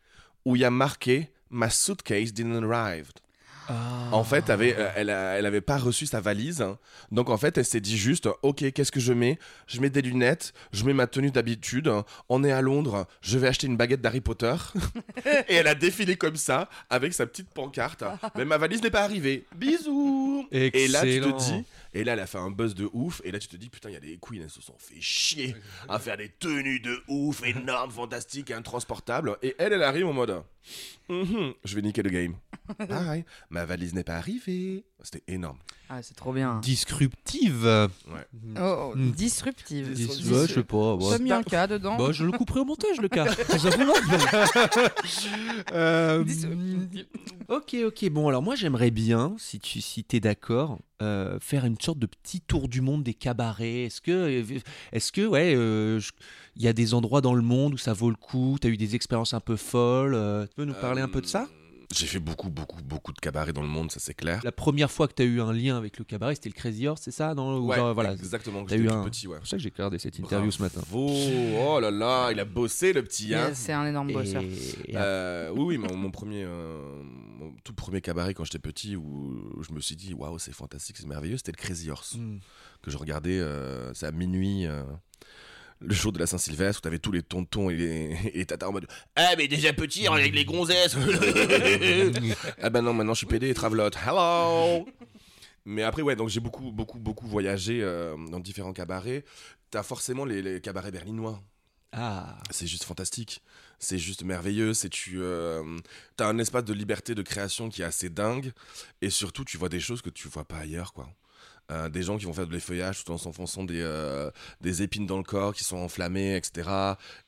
[0.45, 3.09] où il y a marqué My suitcase didn't arrive.
[3.69, 4.09] Ah.
[4.11, 6.61] En fait, avait, euh, elle, a- elle avait pas reçu sa valise.
[6.63, 6.79] hein.
[7.13, 9.39] Donc en fait, elle s'est dit juste, ok, qu'est-ce que je mets?
[9.69, 11.89] Je mets des lunettes, je mets ma tenue d'habitude.
[12.29, 14.55] On est à Londres, je vais acheter une baguette d'Harry Potter.
[15.49, 18.03] et elle a défilé comme ça, avec sa petite pancarte.
[18.35, 19.45] Mais ma valise n'est pas arrivée.
[19.55, 20.49] Bisous.
[20.51, 21.33] Et là, tu Excellent.
[21.37, 23.21] te dis, et là, elle a fait un buzz de ouf.
[23.25, 25.01] Et là, tu te dis, putain, il y a des queens, elles se sont fait
[25.01, 25.55] chier
[25.89, 29.37] à faire des tenues de ouf, énormes, fantastiques, intransportables.
[29.43, 30.43] Et elle, elle arrive en mode,
[31.09, 32.35] Mhm, je vais niquer le game.
[32.89, 34.85] Pareil, ma valise n'est pas arrivée.
[35.03, 35.59] C'était énorme.
[35.89, 36.61] Ah, c'est trop bien.
[36.61, 37.65] disruptive.
[37.67, 38.27] Ouais.
[38.61, 39.11] Oh, Mm.
[39.11, 39.93] disruptive.
[39.93, 40.95] Dis- Dis- ouais, je sais pas.
[40.95, 41.19] Ouais.
[41.19, 43.27] mis un cas dedans Bah, je le couperai au montage, le cas.
[45.73, 46.25] Euh,
[47.49, 48.09] ok, ok.
[48.11, 52.07] Bon, alors moi, j'aimerais bien, si tu si es d'accord, euh, faire une sorte de
[52.07, 53.85] petit tour du monde des cabarets.
[53.85, 54.45] Est-ce que,
[54.93, 56.13] est-ce que, ouais, euh, je-
[56.57, 58.71] il y a des endroits dans le monde où ça vaut le coup Tu as
[58.71, 61.43] eu des expériences un peu folles euh, Tu peux nous parler un peu de ça?
[61.51, 64.41] Euh, J'ai fait beaucoup, beaucoup, beaucoup de cabarets dans le monde, ça c'est clair.
[64.45, 66.87] La première fois que tu as eu un lien avec le cabaret, c'était le Crazy
[66.87, 67.35] Horse, c'est ça?
[67.35, 68.13] Non Ou Ouais, genre, voilà.
[68.15, 68.65] exactement.
[68.65, 69.35] T'as J'étais eu un- petit, ouais.
[69.37, 70.81] C'est pour ça que j'ai regardé cette interview ce matin.
[70.95, 73.35] Oh là là, il a bossé le petit.
[73.35, 73.51] Hein.
[73.55, 74.43] C'est un énorme bosseur.
[74.43, 78.97] Et- Euh, oui, oui, mon, mon premier, euh, mon tout premier cabaret quand j'étais petit
[78.97, 82.39] où je me suis dit waouh, c'est fantastique, c'est merveilleux, c'était le Crazy Horse Hmm.
[82.83, 83.39] que je regardais.
[83.39, 84.67] euh, c'est à minuit.
[85.83, 88.69] Le jour de la Saint-Sylvestre, où t'avais tous les tontons et les, et les tatas
[88.69, 90.97] en mode Ah, mais déjà petit, avec les gonzesses
[92.63, 93.97] Ah, ben non, maintenant je suis pédé et travelote.
[93.97, 94.87] Hello
[95.65, 99.25] Mais après, ouais, donc j'ai beaucoup, beaucoup, beaucoup voyagé euh, dans différents cabarets.
[99.71, 101.43] T'as forcément les, les cabarets berlinois.
[101.93, 103.43] Ah, C'est juste fantastique.
[103.79, 104.73] C'est juste merveilleux.
[104.75, 105.79] C'est tu euh,
[106.19, 108.53] as un espace de liberté de création qui est assez dingue.
[109.03, 111.09] Et surtout, tu vois des choses que tu vois pas ailleurs, quoi.
[111.71, 115.07] Euh, des gens qui vont faire de l'effeuillage tout en s'enfonçant des, euh, des épines
[115.07, 116.69] dans le corps qui sont enflammées, etc.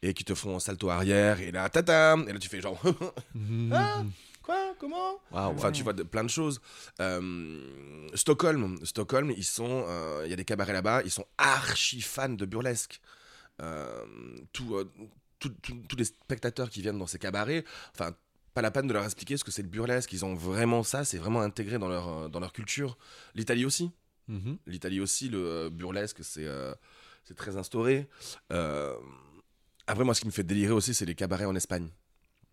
[0.03, 1.41] Et qui te font un salto arrière.
[1.41, 2.79] Et là, tata Et là, tu fais genre.
[3.73, 4.03] Ah,
[4.43, 5.55] Quoi Comment Waouh.
[5.55, 6.61] Enfin, tu vois de- plein de choses.
[7.01, 7.63] Euh,
[8.15, 9.87] Stockholm, Stockholm, ils sont,
[10.25, 13.01] il y a des cabarets là-bas, ils sont archi fans de burlesque.
[14.53, 18.13] Tous les spectateurs qui viennent dans ces cabarets, enfin,
[18.55, 20.13] pas la peine de leur expliquer ce que c'est le burlesque.
[20.13, 22.97] Ils ont vraiment ça, c'est vraiment intégré dans leur, dans leur culture.
[23.35, 23.91] L'Italie aussi.
[24.29, 24.59] Mhm.
[24.67, 26.75] L'Italie aussi, le euh, burlesque, c'est euh,
[27.25, 28.09] c'est très instauré.
[28.53, 28.95] Euh,
[29.87, 31.89] après, moi, ce qui me fait délirer aussi, c'est les cabarets en Espagne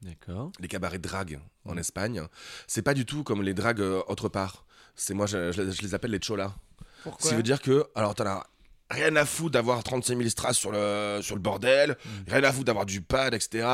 [0.02, 0.52] D'accord.
[0.60, 2.24] les cabarets drag en Espagne.
[2.68, 4.66] C'est pas du tout comme les drags euh, autre part.
[4.96, 6.56] C'est moi, je, je- je les appelle les cholas.
[7.04, 7.24] Pourquoi?
[7.24, 8.48] Ce qui veut dire que, alors t'en as
[8.92, 12.66] rien à foutre d'avoir 36 000 strass sur le, sur le bordel, rien à foutre
[12.66, 13.68] d'avoir du pad, etc.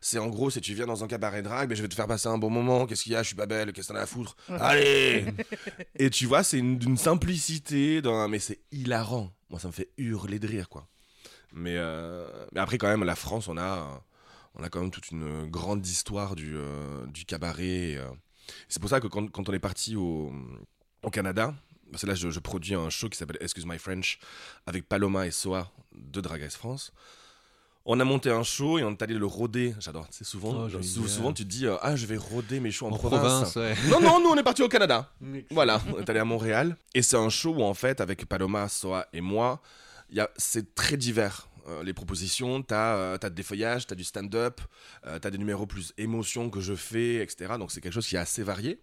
[0.00, 2.06] C'est en gros, si tu viens dans un cabaret drag, mais je vais te faire
[2.06, 3.98] passer un bon moment, qu'est-ce qu'il y a, je suis pas belle, qu'est-ce que t'en
[3.98, 4.36] as à foutre?
[4.48, 5.26] Allez
[5.96, 9.30] Et tu vois, c'est une- d'une simplicité, mais c'est hilarant.
[9.50, 10.86] Moi, ça me fait hurler de rire, quoi.
[11.52, 14.02] Mais, euh, mais après, quand même, la France, on a,
[14.56, 17.94] on a quand même toute une grande histoire du, euh, du cabaret.
[17.96, 18.08] euh.
[18.68, 20.32] C'est pour ça que quand, quand on est parti au,
[21.04, 21.54] au Canada,
[21.90, 24.18] parce que là, je, je produis un show qui s'appelle Excuse My French
[24.66, 26.92] avec Paloma et Soa de Drag Race France.
[27.86, 29.74] On a monté un show et on est allé le rôder.
[29.78, 30.06] J'adore.
[30.10, 32.92] C'est souvent, Oh, souvent tu te dis euh, ah je vais rôder mes shows en,
[32.92, 33.52] En province.
[33.52, 33.74] province, ouais.
[33.90, 35.12] Non non, nous on est parti au Canada.
[35.50, 38.68] Voilà, on est allé à Montréal et c'est un show où en fait avec Paloma,
[38.68, 39.60] Soa et moi,
[40.36, 41.48] c'est très divers.
[41.66, 44.60] Euh, les propositions, t'as euh, des feuillages, t'as du stand-up,
[45.06, 47.54] euh, t'as des numéros plus émotion que je fais, etc.
[47.58, 48.78] Donc c'est quelque chose qui est assez varié.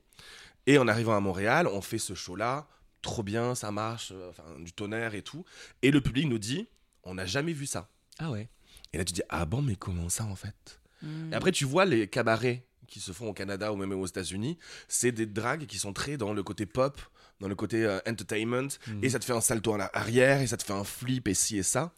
[0.67, 2.67] Et en arrivant à Montréal, on fait ce show-là,
[3.01, 5.43] trop bien, ça marche, euh, enfin du tonnerre et tout.
[5.81, 6.67] Et le public nous dit,
[7.03, 7.89] on n'a jamais vu ça.
[8.19, 8.49] Ah ouais.
[8.93, 10.79] Et là tu dis, ah bon, mais comment ça en fait?
[11.01, 11.33] Hmm.
[11.33, 14.57] et après, tu vois les cabarets qui se font au Canada ou même aux États-Unis,
[14.87, 17.01] c'est des drags qui sont très dans le côté pop,
[17.39, 19.03] dans le côté euh, entertainment, Mhm.
[19.03, 21.33] et ça te fait un salto en arrière, et ça te fait un flip, et
[21.33, 21.93] ci et ça.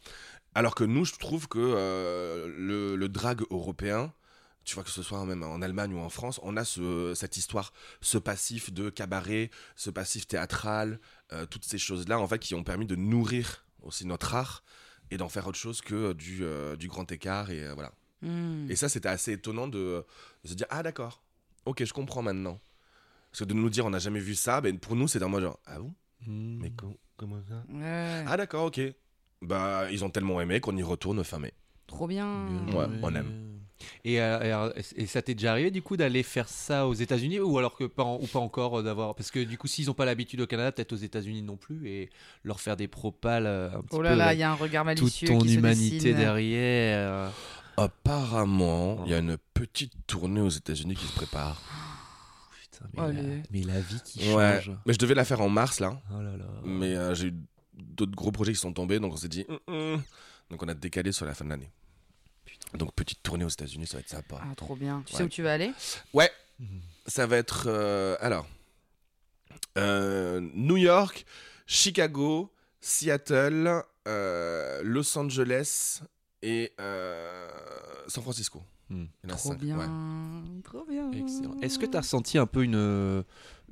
[0.56, 4.14] Alors que nous, je trouve que euh, le, le drag européen,
[4.66, 7.38] tu vois que ce soit même en Allemagne ou en France, on a ce, cette
[7.38, 11.00] histoire, ce passif de cabaret, ce passif théâtral,
[11.32, 14.64] euh, toutes ces choses-là, en fait, qui ont permis de nourrir aussi notre art
[15.12, 17.92] et d'en faire autre chose que du, euh, du grand écart, et euh, voilà.
[18.22, 18.70] Hmm.
[18.72, 20.06] Et ça, c'était assez étonnant de,
[20.44, 21.22] de se dire Ah, d'accord,
[21.66, 22.60] ok, je comprends maintenant.
[23.32, 25.28] Parce que de nous dire On n'a jamais vu ça, ben, pour nous, c'est un
[25.28, 25.94] mode genre Ah bon?
[26.26, 26.60] Hmm.
[26.62, 27.64] Mais co- comment ça?
[27.68, 28.80] Ouais, Ah, d'accord, ok.
[29.42, 31.54] Bah, ils ont tellement aimé qu'on y retourne fin mai.
[31.86, 32.46] trop bien.
[32.66, 33.53] Bien Ouais, on aime.
[34.06, 37.40] Et, euh, et, et ça t'est déjà arrivé du coup d'aller faire ça aux États-Unis
[37.40, 39.90] ou alors que pas en- ou pas encore euh, d'avoir parce que du coup s'ils
[39.90, 42.10] ont pas l'habitude au Canada peut-être aux États-Unis non plus et
[42.44, 44.56] leur faire des propales euh, un petit Oh là peu là, il y a un
[44.56, 46.18] regard toute malicieux ton qui se humanité dessine.
[46.18, 47.32] derrière.
[47.78, 51.62] Apparemment, il y a une petite tournée aux États-Unis qui se prépare.
[52.62, 53.22] Putain, mais, Allez.
[53.38, 54.62] la, mais la vie qui Ouais.
[54.62, 54.76] change.
[54.86, 56.00] Mais je devais la faire en mars, là.
[56.12, 56.46] Oh là là.
[56.64, 57.34] Mais euh, j'ai eu
[57.74, 60.02] d'autres gros projets qui sont tombés, donc on s'est dit Hum, hum.
[60.52, 61.72] Donc on a décalé sur la fin de l'année.
[62.74, 64.40] Donc petite tournée aux États-Unis, ça va être sympa.
[64.42, 65.04] Ah, trop bien.
[65.06, 65.18] Tu Ouais.
[65.20, 65.72] sais où tu vas aller?
[66.14, 66.32] Ouais,
[67.06, 67.66] ça va être.
[67.68, 68.48] euh, alors.
[69.78, 71.26] euh, New York,
[71.66, 76.02] Chicago, Seattle, euh, Los Angeles
[76.42, 77.48] et euh,
[78.08, 78.62] San Francisco.
[78.90, 79.06] Hmm.
[79.28, 79.78] Trop bien.
[79.78, 80.62] ouais.
[80.64, 81.12] Trop bien.
[81.12, 81.56] Excellent.
[81.62, 83.24] Est-ce que tu as ressenti un peu une,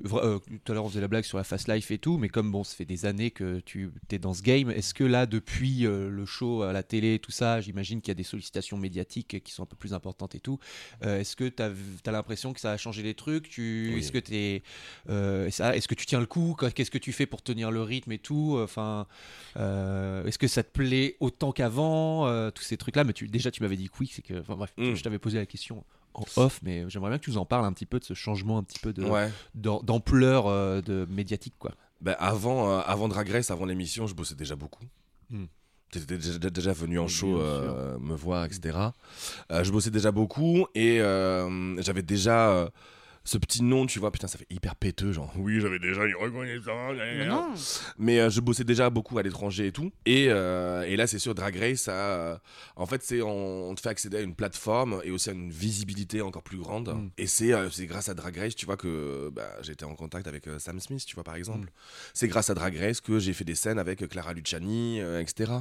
[0.04, 2.28] euh, tout à l'heure on faisait la blague sur la fast life et tout, mais
[2.28, 5.26] comme bon, ça fait des années que tu es dans ce game, est-ce que là,
[5.26, 8.76] depuis euh, le show à la télé, tout ça, j'imagine qu'il y a des sollicitations
[8.76, 10.58] médiatiques qui sont un peu plus importantes et tout.
[11.04, 14.00] Euh, est-ce que tu as, l'impression que ça a changé les trucs tu, Oui.
[14.00, 14.18] Est-ce que
[15.76, 18.18] est-ce que tu tiens le coup Qu'est-ce que tu fais pour tenir le rythme et
[18.18, 19.06] tout Enfin,
[19.56, 23.76] est-ce que ça te plaît autant qu'avant Tous ces trucs-là, mais tu, déjà tu m'avais
[23.76, 24.94] dit que oui, c'est que, enfin bref, Mm.
[24.94, 27.64] je t'avais posé la question en off, mais j'aimerais bien que tu nous en parles
[27.64, 29.30] un petit peu de ce changement un petit peu de, Ouais.
[29.54, 31.72] d'ampleur euh, de médiatique quoi.
[32.00, 34.84] Ben, avant, euh, avant Drag Race, avant l'émission, je bossais déjà beaucoup.
[35.30, 35.44] Hmm.
[35.90, 38.78] T'étais déjà, déjà venu en show euh, me voir, etc.
[39.50, 40.98] Euh, je bossais déjà beaucoup et
[41.78, 42.68] j'avais déjà
[43.24, 44.10] ce petit nom, tu vois.
[44.10, 45.32] Putain, ça fait hyper péteux, genre.
[45.36, 46.94] Oui, j'avais déjà une reconnaissance.
[46.96, 47.54] Mais non.
[47.98, 49.90] Mais euh, je bossais déjà beaucoup à l'étranger et tout.
[50.06, 52.36] Et, euh, et là, c'est sûr, Drag Race, ça, euh,
[52.76, 55.50] en fait, c'est on, on te fait accéder à une plateforme et aussi à une
[55.50, 56.88] visibilité encore plus grande.
[56.88, 57.10] Mm.
[57.18, 60.26] Et c'est euh, c'est grâce à Drag Race, tu vois, que bah, été en contact
[60.26, 61.70] avec euh, Sam Smith, tu vois, par exemple.
[62.14, 65.52] C'est grâce à Drag Race que j'ai fait des scènes avec Clara Luciani, euh, etc.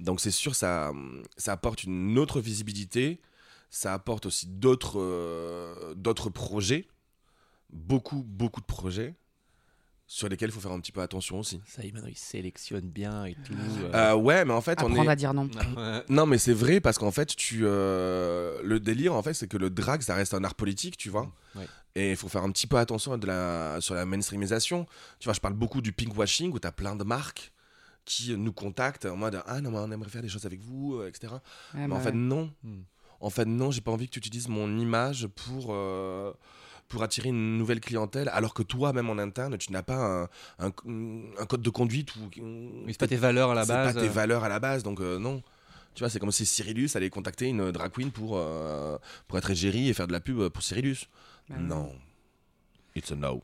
[0.00, 0.92] Donc c'est sûr, ça,
[1.36, 3.20] ça apporte une autre visibilité.
[3.72, 6.88] Ça apporte aussi d'autres euh, d'autres projets.
[7.72, 9.14] Beaucoup, beaucoup de projets
[10.06, 11.60] sur lesquels il faut faire un petit peu attention aussi.
[11.66, 13.54] Ça, il il sélectionne bien et tout.
[13.94, 15.12] Euh, ouais, mais en fait, on Apprendre est.
[15.12, 15.48] à dire non.
[16.08, 19.56] Non, mais c'est vrai parce qu'en fait, tu euh, le délire en fait, c'est que
[19.56, 21.32] le drag, ça reste un art politique, tu vois.
[21.54, 21.68] Ouais.
[21.94, 24.86] Et il faut faire un petit peu attention à de la sur la mainstreamisation.
[25.20, 27.52] Tu vois, je parle beaucoup du pinkwashing où tu as plein de marques
[28.04, 30.96] qui nous contactent en mode ah non mais on aimerait faire des choses avec vous,
[30.96, 31.34] euh, etc.
[31.74, 32.16] Mais en bah fait ouais.
[32.16, 32.52] non.
[32.64, 32.82] Hmm.
[33.20, 36.32] En fait non, j'ai pas envie que tu utilises mon image pour euh,
[36.90, 40.66] pour attirer une nouvelle clientèle, alors que toi, même en interne, tu n'as pas un,
[40.66, 40.72] un,
[41.38, 42.28] un code de conduite ou
[42.84, 43.94] Mais c'est pas tes valeurs à la c'est base.
[43.94, 45.42] pas tes valeurs à la base, donc euh, non.
[45.94, 48.98] Tu vois, c'est comme si Cyrillus allait contacter une drag queen pour, euh,
[49.28, 51.06] pour être égérie et faire de la pub pour Cyrillus.
[51.48, 51.92] Bah non.
[52.94, 53.42] It's a no.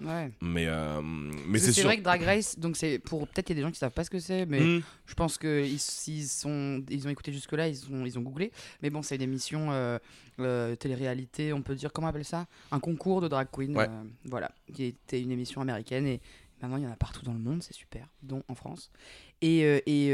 [0.00, 0.32] Ouais.
[0.40, 1.84] Mais, euh, mais c'est sûr.
[1.84, 3.92] vrai que Drag Race, donc c'est pour peut-être il y a des gens qui savent
[3.92, 4.82] pas ce que c'est, mais Hmm.
[5.06, 8.22] je pense que ils, s'ils sont, ils ont écouté jusque là, ils ont, ils ont
[8.22, 8.50] googlé.
[8.82, 9.98] Mais bon, c'est une émission euh,
[10.40, 13.86] euh, télé-réalité, on peut dire comment on appelle ça, un concours de drag queen, Ouais.
[13.88, 16.20] euh, voilà, qui était une émission américaine et
[16.60, 18.90] maintenant il y en a partout dans le monde, c'est super, dont en France.
[19.40, 20.06] Et, euh, et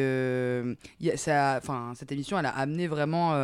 [1.00, 3.34] il y a- ça, enfin cette émission, elle a amené vraiment,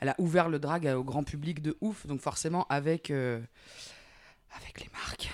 [0.00, 4.88] elle a ouvert le drag au grand public de ouf, donc forcément avec avec les
[4.92, 5.30] marques.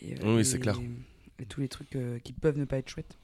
[0.00, 0.78] Les, Oui, les- c'est clair.
[1.38, 3.16] Et tous les trucs euh, qui peuvent ne pas être chouettes.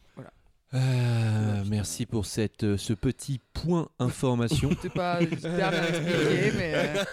[0.75, 4.69] Euh, merci pour cette, euh, ce petit point information.
[4.83, 6.73] C'est pas super bien expliqué, mais.
[6.75, 7.05] euh,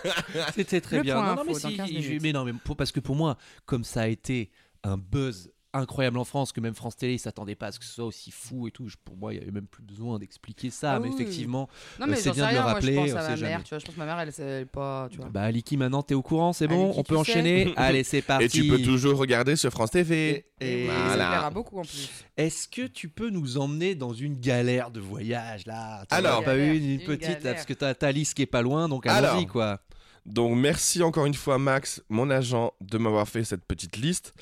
[0.54, 1.15] C'était très Le bien.
[1.15, 2.22] point Non, non, mais, info dans si, 15 je- minutes.
[2.22, 4.52] mais non, mais pour- parce que pour moi, comme ça a été
[4.84, 7.94] un buzz incroyable en France, que même France Télé s'attendait pas à ce que ce
[7.94, 8.88] soit aussi fou et tout.
[8.88, 10.94] je- pour moi, il y avait même plus besoin d'expliquer ça.
[10.94, 11.70] Ah mais oui, effectivement,
[12.02, 12.62] Euh, c'est bien de le rien.
[12.62, 13.50] Moi, rappeler, je on pense à ma jamais.
[13.52, 13.80] mère, tu vois.
[13.80, 15.30] Je pense que ma mère, elle sait pas, tu vois.
[15.30, 17.74] bah Aliki, maintenant t'es au courant, c'est bon, Aliki, on peut enchaîner.
[17.78, 18.46] Allez, c'est parti.
[18.46, 20.46] Et tu peux toujours regarder sur France TV.
[20.62, 21.10] Et- Et Voilà.
[21.10, 22.10] ça plaira beaucoup en plus.
[22.38, 26.06] Est-ce que tu peux nous emmener dans une galère de voyage là?
[26.10, 26.44] Alors.
[26.44, 28.62] pas Galère, une, une une petite là, parce que t'as ta liste qui est pas
[28.62, 29.32] loin, donc Alors.
[29.34, 29.80] allons-y quoi.
[30.26, 34.34] Donc merci encore une fois Max, mon agent, de m'avoir fait cette petite liste.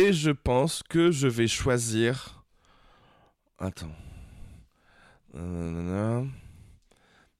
[0.00, 2.44] Et je pense que je vais choisir...
[3.58, 3.96] Attends.
[5.34, 6.24] Nanana.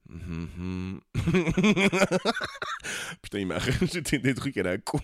[0.09, 1.01] Mhm.
[3.23, 5.01] Putain, il m'a rajouté des trucs à la con.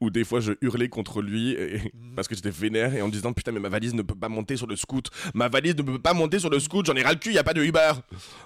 [0.00, 3.12] Où des fois je hurlais contre lui et- parce que j'étais vénère et en me
[3.12, 5.08] disant Putain, mais ma valise ne peut pas monter sur le scoot.
[5.34, 7.38] Ma valise ne peut pas monter sur le scoot, j'en ai ras le cul, y
[7.38, 7.92] a pas de Uber.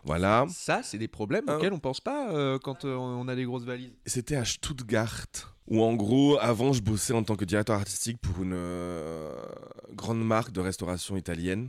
[0.05, 0.47] Voilà.
[0.51, 1.57] Ça, c'est des problèmes Hein.
[1.57, 3.93] auxquels on pense pas euh, quand euh, on a des grosses valises.
[4.07, 5.27] C'était à Stuttgart,
[5.67, 9.33] où en gros, avant, je bossais en tant que directeur artistique pour une euh,
[9.91, 11.69] grande marque de restauration italienne.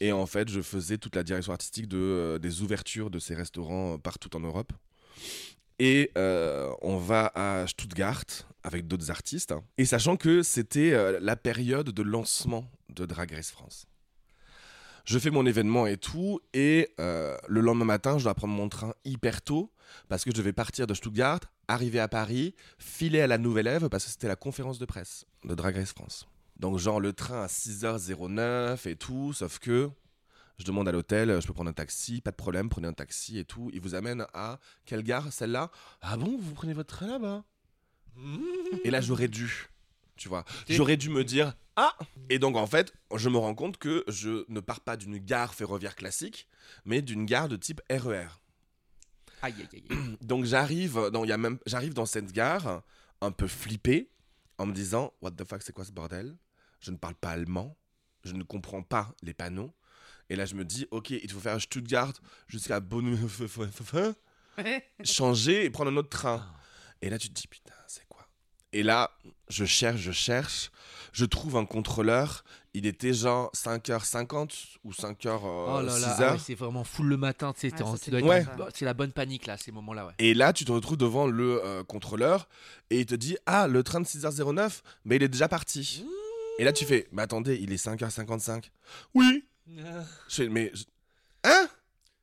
[0.00, 3.34] Et en fait, je faisais toute la direction artistique de, euh, des ouvertures de ces
[3.34, 4.72] restaurants euh, partout en Europe.
[5.78, 8.24] Et euh, on va à Stuttgart
[8.62, 9.52] avec d'autres artistes.
[9.52, 9.64] hein.
[9.78, 13.86] Et sachant que c'était euh, la période de lancement de Drag Race France.
[15.04, 18.94] Je fais mon événement et tout, et le lendemain matin, je dois prendre mon train
[19.04, 19.70] hyper tôt
[20.08, 23.90] parce que je devais partir de Stuttgart, arriver à Paris, filer à la Nouvelle Ève
[23.90, 26.26] parce que c'était la conférence de presse de Drag Race France.
[26.56, 29.90] Donc genre le train à 6h09 et tout, sauf que
[30.58, 33.38] je demande à l'hôtel, je peux prendre un taxi, pas de problème, prenez un taxi
[33.38, 33.70] et tout.
[33.72, 35.70] Il vous amène à quelle gare Celle-là?
[36.00, 37.44] Ah bon, vous prenez votre train là-bas?
[38.84, 39.68] Et là j'aurais dû,
[40.16, 41.96] tu vois, j'aurais dû me dire ah
[42.30, 45.54] Et donc en fait, je me rends compte que je ne pars pas d'une gare
[45.54, 46.48] ferroviaire classique,
[46.84, 48.28] mais d'une gare de type E RER.
[49.42, 50.16] Aïe, aïe, aïe.
[50.20, 52.82] Donc j'arrive dans, il y a même, j'arrive dans cette gare
[53.20, 54.10] un peu flippé
[54.58, 56.36] en me disant What the fuck, c'est quoi ce bordel?
[56.80, 57.76] Je ne parle pas allemand,
[58.24, 59.74] je ne comprends pas les panneaux.
[60.30, 62.12] Et là, je me dis Ok, il faut faire Stuttgart
[62.48, 63.18] jusqu'à Bonn,
[65.04, 66.46] changer et prendre un autre train.
[67.02, 67.74] Et là, tu te dis Putain,
[68.74, 69.10] Et là,
[69.48, 70.70] je cherche, je cherche.
[71.12, 72.44] Je trouve un contrôleur.
[72.74, 76.16] Il était genre 5h50 ou 5h, Oh là là, 6h.
[76.18, 78.10] ah ouais, c'est vraiment full le matin, tu sais, Ouais, t'es en- ça, tu c'est
[78.10, 78.62] dois être Ouais.
[78.64, 80.12] en- c'est la bonne panique là, ces moments-là, ouais.
[80.18, 82.48] Et là, tu te retrouves devant le euh, contrôleur
[82.90, 86.04] et il te dit Ah, le train de 6h09, mais il est déjà parti.
[86.58, 88.70] Et là, tu fais Mais attendez, il est 5h55.
[89.14, 89.44] Oui.
[89.68, 89.84] Je
[90.28, 90.72] fais Mais.
[90.74, 90.82] je-
[91.44, 91.68] Hein?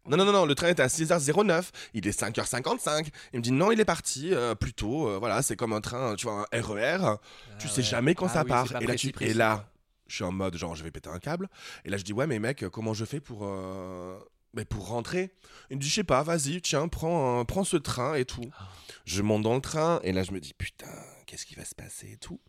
[0.07, 3.07] Non, non, non, non, le train était à 6h09, il est 5h55.
[3.33, 5.07] Il me dit non, il est parti euh, plus tôt.
[5.07, 7.15] euh, voilà, c'est comme un train, tu vois, un RER.
[7.59, 8.67] tu sais jamais quand Ah ça oui, part.
[8.69, 9.13] pas Et là, précis, tu...
[9.13, 9.69] précis, et là,
[10.07, 11.49] je suis en mode genre, je vais péter un câble.
[11.85, 14.17] Et là, je dis ouais, mais mec, comment je fais pour, euh,
[14.53, 15.31] mais pour rentrer?
[15.69, 18.43] Il me dit je sais pas, vas-y, tiens, prends, un- prends ce train et tout.
[18.59, 18.67] Ah.
[19.05, 20.87] Je monte dans le train et là, je me dis putain,
[21.27, 22.39] qu'est-ce qui va se passer et tout.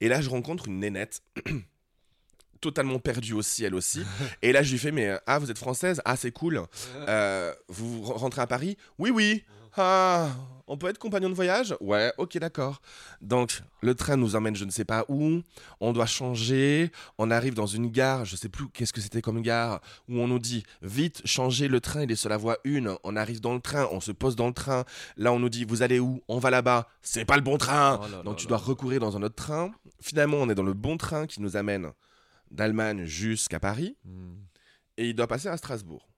[0.00, 1.22] Et là, je rencontre une nénette.
[2.64, 4.02] totalement perdue aussi, elle aussi.
[4.40, 6.00] Et là, je lui fais, mais euh, ah, vous êtes française?
[6.06, 6.62] Ah, c'est cool.
[7.08, 8.76] Euh, vous re- rentrez à Paris?
[8.98, 9.44] Oui, oui.
[9.76, 10.28] Ah,
[10.68, 11.74] on peut être compagnon de voyage?
[11.80, 12.80] Ouais, ok, d'accord.
[13.20, 15.40] Donc, le train nous emmène je ne sais pas où.
[15.80, 16.90] On doit changer.
[17.18, 20.28] On arrive dans une gare, je sais plus qu'est-ce que c'était comme gare, où on
[20.28, 22.96] nous dit vite, changez le train, il est sur la voie 1.
[23.02, 24.84] On arrive dans le train, on se pose dans le train.
[25.16, 26.22] Là, on nous dit, vous allez où?
[26.28, 26.86] On va là-bas.
[27.02, 27.98] C'est pas le bon train.
[28.00, 29.72] Oh là là Donc, tu là dois recourir dans un autre train.
[30.00, 31.90] Finalement, on est dans le bon train qui nous amène
[32.54, 34.36] d'Allemagne jusqu'à Paris Hmm.
[34.96, 36.08] et il doit passer à Strasbourg.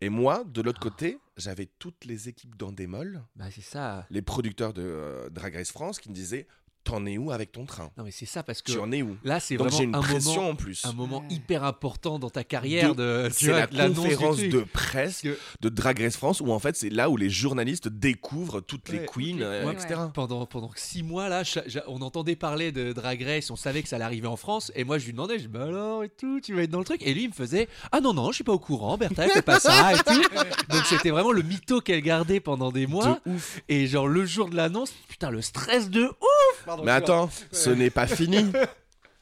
[0.00, 4.06] Et moi, de l'autre côté, j'avais toutes les équipes d'Endemol, Bah ça.
[4.10, 6.46] les producteurs de euh, Drag Race France, qui me disaient
[6.88, 9.02] T'en es où avec ton train Non mais c'est ça parce que Tu en es
[9.02, 10.84] où là c'est vraiment une un pression moment, en plus.
[10.86, 11.34] un moment Ouais.
[11.34, 15.68] hyper important dans ta carrière de, tu C'est la de conférence de presse que- de
[15.68, 19.40] Drag Race France où en fait c'est là où les journalistes découvrent toutes les queens,
[19.42, 20.00] euh, etc.
[20.14, 21.42] pendant, pendant six mois là,
[21.88, 24.84] on entendait parler de Drag Race, on savait que ça allait arriver en France, et
[24.84, 26.84] moi je lui demandais, je dis bah alors et tout, tu vas être dans le
[26.86, 29.28] truc, et lui il me faisait ah non non, je suis pas au courant, Bertha
[29.28, 30.22] fait pas ça et tout,
[30.70, 33.60] donc c'était vraiment le mytho qu'elle gardait pendant des mois, De ouf.
[33.68, 36.14] et genre le jour de l'annonce, putain le stress de ouf.
[36.64, 38.50] Pardon, Mais attends, ce n'est pas fini.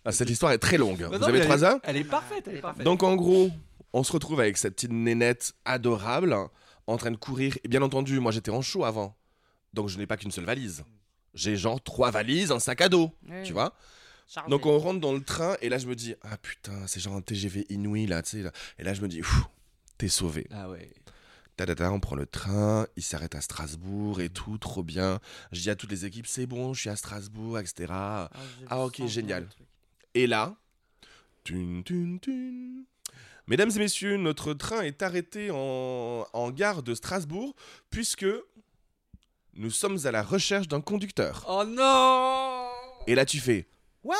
[0.09, 1.01] Ah, Cette histoire est très longue.
[1.01, 2.85] Bah Vous non, avez trois heures Elle est parfaite, elle est parfaite.
[2.85, 3.51] Donc en gros,
[3.92, 6.37] on se retrouve avec cette petite nénette adorable
[6.87, 7.59] en train de courir.
[7.64, 9.16] Et bien entendu, moi j'étais en show avant.
[9.75, 10.85] Donc je n'ai pas qu'une seule valise.
[11.35, 13.11] J'ai genre trois valises, un sac à dos,
[13.42, 13.75] tu vois.
[14.29, 14.49] Chargé.
[14.49, 17.14] Donc on rentre dans le train et là je me dis ah putain, c'est genre
[17.16, 18.53] un TGV inouï là, tu sais là.
[18.79, 19.22] Et là je me dis
[19.99, 20.46] t'es sauvé.
[20.53, 20.88] Ah ouais.
[21.57, 25.21] Tadada, on prend le train, il s'arrête à Strasbourg et tout, trop bien.
[25.53, 27.87] Je dis à toutes les équipes, c'est bon, je suis à Strasbourg, etc.
[27.90, 28.31] Ah,
[28.69, 29.49] Ah, ok, génial.
[30.14, 30.55] Et là,
[31.45, 32.85] tun, tun, tun.
[33.47, 37.55] Mesdames et messieurs, notre train est arrêté en, en gare de Strasbourg
[37.90, 38.27] puisque
[39.55, 41.45] nous sommes à la recherche d'un conducteur.
[41.49, 42.69] Oh non
[43.07, 43.66] Et là, tu fais
[44.05, 44.14] What?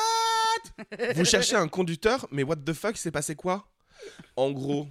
[1.15, 3.67] Vous cherchez un conducteur, mais what the fuck, c'est passé quoi?
[4.35, 4.87] En gros,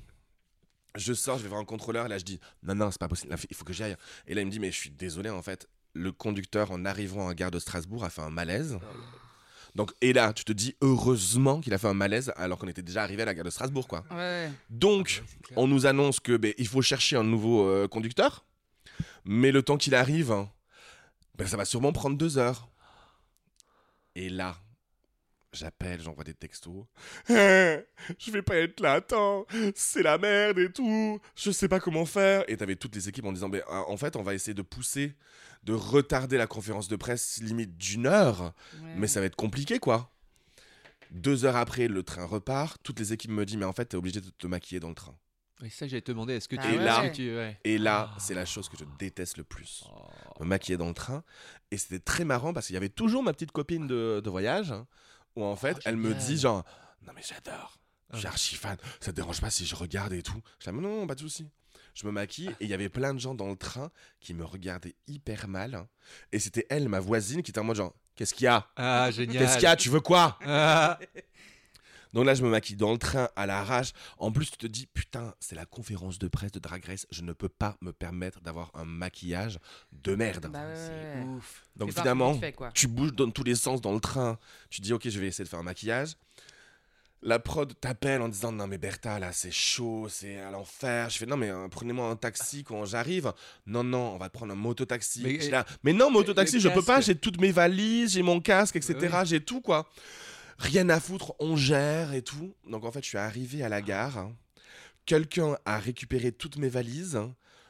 [0.97, 3.09] je sors, je vais voir un contrôleur, et là je dis Non, non, c'est pas
[3.09, 3.97] possible, là, il faut que j'y aille.
[4.27, 7.29] Et là, il me dit Mais je suis désolé, en fait, le conducteur, en arrivant
[7.29, 8.79] à gare de Strasbourg, a fait un malaise.
[9.75, 12.83] Donc, et là, tu te dis heureusement qu'il a fait un malaise alors qu'on était
[12.83, 14.05] déjà arrivé à la gare de Strasbourg, quoi.
[14.11, 14.51] Ouais, ouais.
[14.71, 15.23] Donc,
[15.55, 18.47] on nous annonce que ben, il faut chercher un nouveau euh, conducteur,
[19.25, 20.51] mais le temps qu'il arrive, hein,
[21.37, 22.69] ben, ça va sûrement prendre deux heures.
[24.15, 24.57] Et là,
[25.57, 26.85] j'appelle, j'envoie des textos.
[27.31, 27.79] Eh,
[28.19, 32.07] je vais pas être là, attends, c'est la merde et tout, je sais pas comment
[32.07, 32.45] faire.
[32.49, 34.63] Et t'avais toutes les équipes en disant, ben, euh, en fait, on va essayer de
[34.63, 35.15] pousser,
[35.65, 38.95] de retarder la conférence de presse limite d'une heure, Ouais.
[38.97, 40.13] mais ça va être compliqué, quoi.
[41.11, 42.81] Deux heures après, le train repart.
[42.83, 44.95] Toutes les équipes me disent, mais en fait, t'es obligé de te maquiller dans le
[44.95, 45.17] train.
[45.63, 47.11] Oui, ça, j'allais te demander, est-ce que Ah tu est-ce ouais.
[47.11, 47.59] que tu- ouais.
[47.65, 48.17] Et là, Ah.
[48.21, 49.85] c'est la chose que je déteste le plus.
[49.91, 50.43] Oh.
[50.43, 51.23] Me maquiller dans le train.
[51.71, 54.71] Et c'était très marrant parce qu'il y avait toujours ma petite copine de, de voyage
[54.73, 54.87] hein,
[55.37, 56.65] où en fait, Oh, elle me dit genre,
[57.07, 57.79] non mais j'adore,
[58.13, 58.31] je suis Ah.
[58.31, 60.41] archi fan, ça te dérange pas si je regarde et tout?
[60.59, 61.49] Je dis, non, non, pas de souci.
[61.95, 64.45] Je me maquille et il y avait plein de gens dans le train qui me
[64.45, 65.75] regardaient hyper mal.
[65.75, 65.89] hein.
[66.33, 68.67] Et c'était elle, ma voisine, qui était en mode genre, qu'est-ce qu'il y a?
[68.77, 69.39] Ah, génial.
[69.45, 69.77] Qu'est-ce qu'il y a?
[69.77, 70.39] Tu veux quoi?
[70.45, 70.99] Ah.
[72.17, 73.93] Donc là, je me maquille dans le train à l'arrache.
[74.17, 77.07] En plus, tu te dis, putain, c'est la conférence de presse de Drag Race.
[77.11, 79.59] Je ne peux pas me permettre d'avoir un maquillage
[79.93, 80.49] de merde.
[80.51, 81.37] Bah ouais, C'est ouais, ouais.
[81.37, 81.67] ouf.
[81.77, 82.41] Donc finalement,
[82.73, 84.39] tu bouges dans tous les sens dans le train.
[84.71, 86.17] Tu dis, ok, je vais essayer de faire un maquillage.
[87.23, 91.11] La prod t'appelle en disant, non mais Bertha, là, c'est chaud, c'est à l'enfer.
[91.11, 93.33] Je fais, non mais euh, prenez-moi un taxi quand j'arrive.
[93.67, 95.23] Non, non, on va prendre un mototaxi.
[95.23, 97.09] Mais- Je suis là, mais non, mototaxi, le je peux pas, casque.
[97.09, 98.95] j'ai toutes mes valises, j'ai mon casque, etc.
[99.01, 99.27] Ouais.
[99.27, 99.87] J'ai tout, quoi.
[100.59, 102.55] Rien à foutre, on gère et tout.
[102.69, 104.31] Donc en fait, je suis arrivé à la gare.
[105.05, 107.21] Quelqu'un a récupéré toutes mes valises.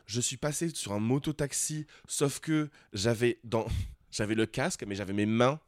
[0.06, 3.66] Je suis passé sur un mototaxi, sauf que j'avais dans
[4.10, 5.58] j'avais le casque, mais j'avais mes mains,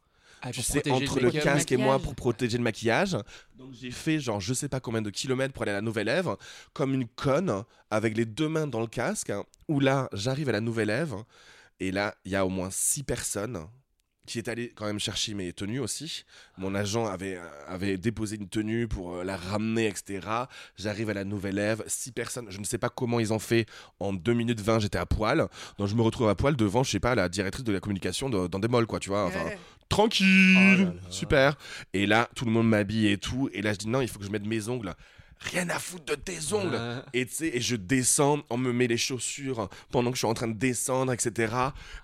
[0.40, 1.42] Ah, tu sais, entre le make-up.
[1.42, 3.16] casque et moi pour protéger le maquillage.
[3.56, 6.08] Donc j'ai fait genre je sais pas combien de kilomètres pour aller à la Nouvelle
[6.08, 6.36] Ève,
[6.72, 9.30] comme une conne, avec les deux mains dans le casque.
[9.30, 11.16] hein, Où là, j'arrive à la Nouvelle Ève,
[11.80, 13.66] et là, il y a au moins six personnes
[14.28, 16.24] qui est allé quand même chercher mes tenues aussi.
[16.58, 20.20] Mon agent avait, avait déposé une tenue pour euh, la ramener, etc.
[20.76, 23.66] J'arrive à la nouvelle Ève, six personnes, je ne sais pas comment ils ont fait.
[23.98, 25.48] En 2 minutes 20, j'étais à poil.
[25.78, 28.28] Donc je me retrouve à poil devant, je sais pas, la directrice de la communication
[28.30, 29.24] de- dans des malls, quoi, tu vois.
[29.24, 29.58] Enfin, Ouais.
[29.88, 30.92] tranquille, Oh là là.
[31.10, 31.56] super.
[31.92, 33.48] Et là, tout le monde m'habille et tout.
[33.52, 34.94] Et là, je dis non, il faut que je mette mes ongles.
[35.40, 36.80] Rien à foutre de tes ongles.
[37.14, 40.26] Et tu sais, et je descends, on me met les chaussures pendant que je suis
[40.26, 41.54] en train de descendre, etc.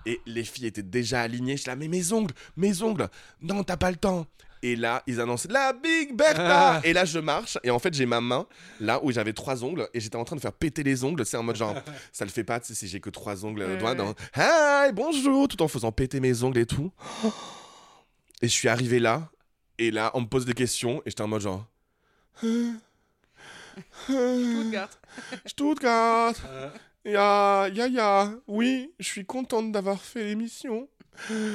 [0.07, 1.57] Et les filles étaient déjà alignées.
[1.57, 3.09] Je suis là, mais mes ongles, mes ongles.
[3.43, 4.27] Non, t'as pas le temps.
[4.63, 6.77] Et là, ils annoncent la Big Bertha.
[6.77, 6.81] Ah.
[6.85, 7.59] Et là, je marche.
[7.65, 8.47] Et en fait, j'ai ma main
[8.81, 9.87] là où j'avais trois ongles.
[9.93, 11.27] Et j'étais en train de faire péter les ongles.
[11.27, 11.75] C'est en mode genre,
[12.13, 13.91] ça le fait pas, tu sais, si j'ai que trois ongles Ouais, doigts.
[13.91, 13.97] ouais.
[13.97, 14.15] Dans...
[14.37, 15.49] Hi, bonjour.
[15.49, 16.91] Tout en faisant péter mes ongles et tout.
[18.43, 19.29] Et je suis arrivé là.
[19.79, 21.03] Et là, on me pose des questions.
[21.05, 21.67] Et j'étais en mode genre.
[24.09, 24.91] Stuttgart.
[25.47, 26.35] Stuttgart.
[27.05, 28.35] Ya, ya, ya.
[28.47, 30.89] Oui, je suis contente d'avoir fait l'émission.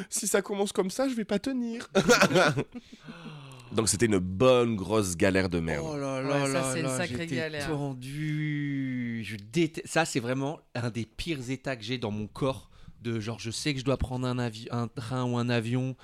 [0.10, 1.90] Si ça commence comme ça, je vais pas tenir.
[3.72, 5.86] Donc c'était une bonne grosse galère de merde.
[5.88, 7.68] Oh là Ouais, là ça, là c'est une sacrée galère.
[7.68, 9.24] tendu.
[9.24, 9.88] Je déteste.
[9.88, 12.70] Ça, c'est vraiment un des pires états que j'ai dans mon corps.
[13.02, 15.96] De genre, je sais que je dois prendre un, avi- un train ou un avion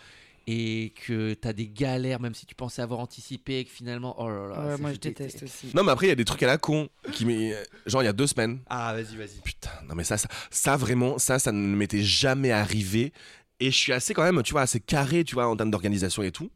[0.47, 4.29] et que t'as des galères, même si tu pensais avoir anticipé et que finalement, oh
[4.29, 4.65] là là.
[4.67, 5.71] Ouais, moi, je déteste aussi.
[5.73, 6.87] Non, mais après, il y a des trucs à la con.
[7.11, 7.55] Qui m'est-
[7.87, 8.59] Genre, il y a deux semaines.
[8.67, 9.41] Ah, vas-y, vas-y.
[9.43, 13.11] Putain, non, mais ça, ça, ça, vraiment, ça, ça ne m'était jamais arrivé.
[13.59, 16.21] Et je suis assez, quand même, tu vois, assez carré, tu vois, en termes d'organisation
[16.23, 16.51] et tout.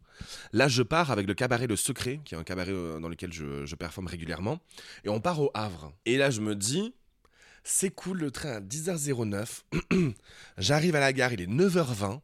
[0.51, 3.31] Là, je pars avec le cabaret Le Secret, qui est un cabaret euh, dans lequel
[3.31, 4.59] je, je performe régulièrement.
[5.05, 5.93] Et on part au Havre.
[6.05, 6.93] Et là, je me dis,
[7.63, 9.61] c'est cool, le train à 10h09.
[10.57, 12.19] J'arrive à la gare, il est 9h20.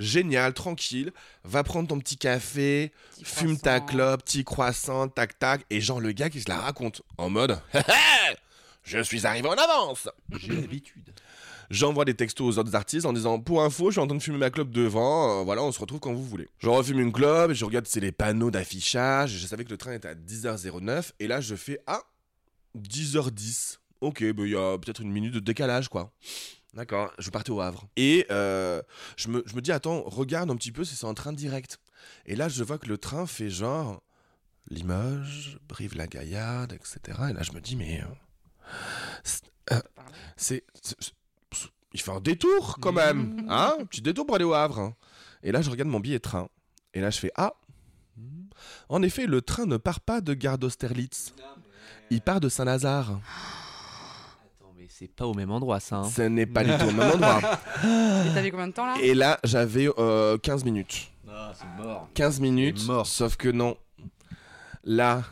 [0.00, 1.12] Génial, tranquille.
[1.44, 5.60] Va prendre ton petit café, Petit fume ta clope, petit croissant, tac tac.
[5.70, 7.60] Et genre, le gars qui se la raconte en mode
[8.82, 11.10] Je suis arrivé en avance J'ai l'habitude.
[11.68, 14.22] J'envoie des textos aux autres artistes en disant Pour info, je suis en train de
[14.22, 16.48] fumer ma clope devant, euh, voilà, on se retrouve quand vous voulez.
[16.58, 19.92] Je refume une clope, je regarde c'est les panneaux d'affichage, je savais que le train
[19.92, 22.02] était à 10h09, et là je fais Ah,
[22.76, 23.78] 10h10.
[24.00, 26.10] Ok, bah, il y a peut-être une minute de décalage, quoi.
[26.74, 27.88] D'accord, je partais au Havre.
[27.96, 28.80] Et euh,
[29.16, 31.78] je, me, je me dis Attends, regarde un petit peu si c'est en train direct.
[32.26, 34.02] Et là je vois que le train fait genre
[34.68, 37.18] Limoges, Brive-la-Gaillarde, etc.
[37.30, 38.02] Et là je me dis Mais.
[38.02, 38.06] euh,
[39.24, 39.42] c'est-
[39.72, 39.80] euh,
[40.36, 40.64] c'est.
[41.92, 43.44] Il fait un détour quand même.
[43.48, 44.78] Hein Un petit détour pour aller au Havre.
[44.78, 44.94] hein.
[45.42, 46.48] Et là, je regarde mon billet de train.
[46.94, 47.54] Et là, je fais Ah
[48.88, 51.34] En effet, le train ne part pas de gare d'Austerlitz.
[52.10, 53.20] Il part de Saint-Lazare.
[55.00, 55.96] C'est pas au même endroit, ça.
[55.96, 56.10] hein.
[56.14, 57.40] Ce n'est pas du tout au même endroit.
[57.84, 58.96] Et t'avais combien de temps là?
[59.02, 61.10] Et là, j'avais euh, 15 minutes.
[61.26, 62.10] Ah, c'est mort.
[62.12, 62.84] 15 minutes.
[62.86, 63.06] Mort.
[63.06, 63.78] Sauf que non.
[64.84, 65.22] Là,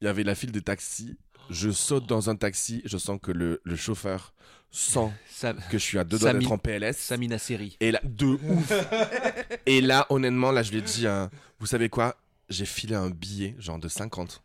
[0.00, 1.18] il y avait la file des taxis.
[1.50, 2.80] Je saute dans un taxi.
[2.86, 4.32] Je sens que le, le chauffeur
[4.70, 6.96] sent Ça, que je suis à deux doigts d'être en PLS.
[6.96, 7.76] Samina série.
[7.80, 8.72] Et là, de ouf.
[9.66, 12.16] Et là, honnêtement, là, je lui ai dit, hein, vous savez quoi?
[12.48, 14.42] J'ai filé un billet, genre de 50.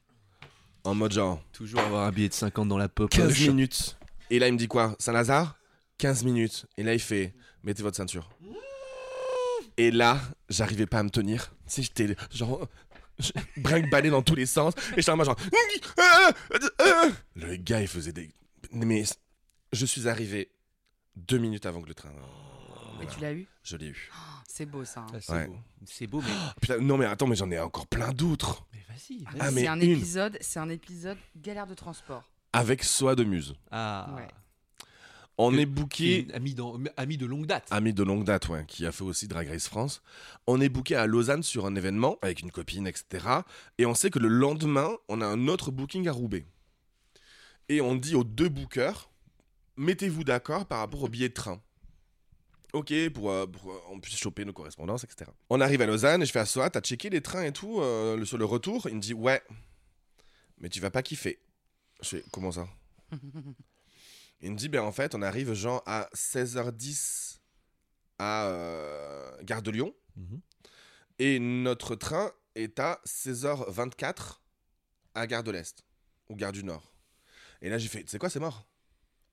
[0.83, 3.09] En mode genre, Toujours avoir un billet de 50 dans la pop.
[3.09, 3.97] 15 minutes.
[4.33, 4.95] Et là, il me dit quoi?
[4.97, 5.55] Saint-Lazare?
[5.99, 6.65] 15 minutes.
[6.77, 8.29] Et là, il fait, mettez votre ceinture.
[9.77, 10.19] Et là,
[10.49, 11.53] j'arrivais pas à me tenir.
[11.67, 12.67] Tu sais, j'étais genre.
[13.57, 14.73] brinque-ballé dans tous les sens.
[14.93, 15.37] Et j'étais en mode genre.
[17.35, 18.31] Le gars, il faisait des.
[18.71, 19.03] Mais
[19.71, 20.49] je suis arrivé
[21.15, 22.11] deux minutes avant que le train.
[23.01, 23.47] Et tu l'as eu?
[23.63, 24.09] Je l'ai eu.
[24.47, 25.01] C'est beau ça.
[25.01, 25.07] hein.
[25.13, 25.47] Ah, c'est Ouais.
[25.47, 25.57] beau.
[25.85, 26.31] C'est beau, mais.
[26.61, 28.65] Putain, non mais attends, mais j'en ai encore plein d'autres.
[28.73, 29.23] mais vas-y.
[29.39, 29.91] Ah, mais c'est un une.
[29.91, 32.23] épisode, c'est un épisode galère de transport.
[32.53, 33.55] Avec Soa de Muse.
[33.71, 34.09] Ah.
[34.15, 34.27] Ouais.
[35.39, 36.27] On Que- est booké.
[36.35, 37.67] ami, dans- ami de longue date.
[37.71, 40.03] Ami de longue date, ouais, qui a fait aussi Drag Race France.
[40.45, 43.25] On est booké à Lausanne sur un événement avec une copine, etc.
[43.79, 46.45] Et on sait que le lendemain, on a un autre booking à Roubaix.
[47.67, 49.09] Et on dit aux deux bookers,
[49.77, 51.59] mettez-vous d'accord par rapport au billet de train.
[52.73, 55.31] Ok, pour, euh, pour euh, on puisse choper nos correspondances, etc.
[55.49, 57.79] On arrive à Lausanne et je fais à Soa, t'as checké les trains et tout
[57.81, 58.87] euh, le- sur le retour?
[58.87, 59.41] Il me dit, ouais,
[60.59, 61.39] mais tu vas pas kiffer.
[62.03, 62.67] Je fais, comment ça?
[64.41, 67.39] Il me dit, ben en fait, on arrive genre à 16h10
[68.19, 69.93] à euh, Gare de Lyon.
[70.17, 70.41] Mhm.
[71.19, 74.39] Et notre train est à 16h24
[75.15, 75.83] à Gare de l'Est.
[76.29, 76.93] Ou Gare du Nord.
[77.61, 78.67] Et là, j'ai fait, tu sais quoi, c'est mort?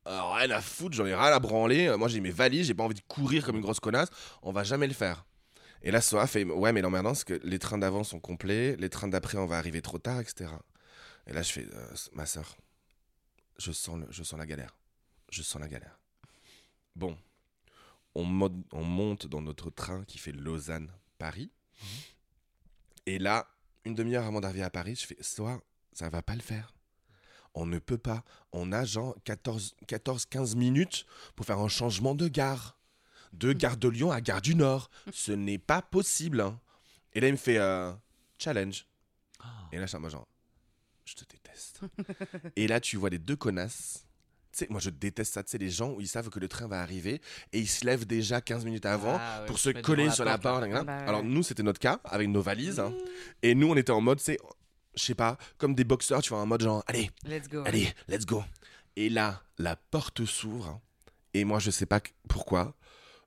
[0.05, 1.95] Alors, rien à foutre, j'en ai rien à branler.
[1.97, 4.09] Moi, j'ai mes valises, j'ai pas envie de courir comme une grosse connasse.
[4.43, 5.27] On va jamais le faire.
[5.83, 8.91] Et là, Soa fait, ouais, mais l'emmerdant, c'est que les trains d'avant sont complets, les
[8.91, 10.51] trains d'après, on va arriver trop tard, etc.
[11.27, 12.57] Et là, je fais, euh, ma soeur,
[13.59, 14.77] je sens, le- je sens la galère.
[15.31, 15.99] Je sens la galère.
[16.97, 17.17] Bon,
[18.15, 21.51] on, mode- on monte dans notre train qui fait Lausanne-Paris.
[23.07, 23.49] Et là,
[23.85, 25.61] une demi-heure avant d'arriver à Paris, je fais Soa,
[25.93, 26.75] ça va pas le faire.
[27.55, 28.25] On ne peut pas.
[28.53, 31.05] On a genre 14 14-15 minutes
[31.35, 32.77] pour faire un changement de gare.
[33.33, 34.91] de Gare de Lyon à Gare du Nord.
[35.13, 36.41] Ce n'est pas possible.
[36.41, 36.61] hein.
[37.13, 37.93] Et là, il me fait euh,
[38.39, 38.87] challenge.
[39.73, 40.27] Et là, je suis genre,
[41.11, 41.81] je te déteste.
[42.57, 44.05] et là, tu vois les deux connasses.
[44.69, 45.43] Moi, je déteste ça.
[45.45, 47.21] Tu sais, les gens où ils savent que le train va arriver
[47.53, 50.63] et ils se lèvent déjà 15 minutes avant Ah, pour se coller sur la porte.
[50.69, 51.05] Bah ouais.
[51.09, 52.81] Alors, nous, c'était notre cas avec nos valises.
[52.81, 52.93] hein.
[53.43, 54.39] Et nous, on était en mode, c'est,
[54.97, 57.63] je sais pas, comme des boxeurs, tu vois, en mode genre, allez, Let's go.
[57.65, 58.43] allez, let's go.
[58.97, 60.67] Et là, la porte s'ouvre.
[60.69, 60.81] hein.
[61.33, 62.75] Et moi, je sais pas pourquoi,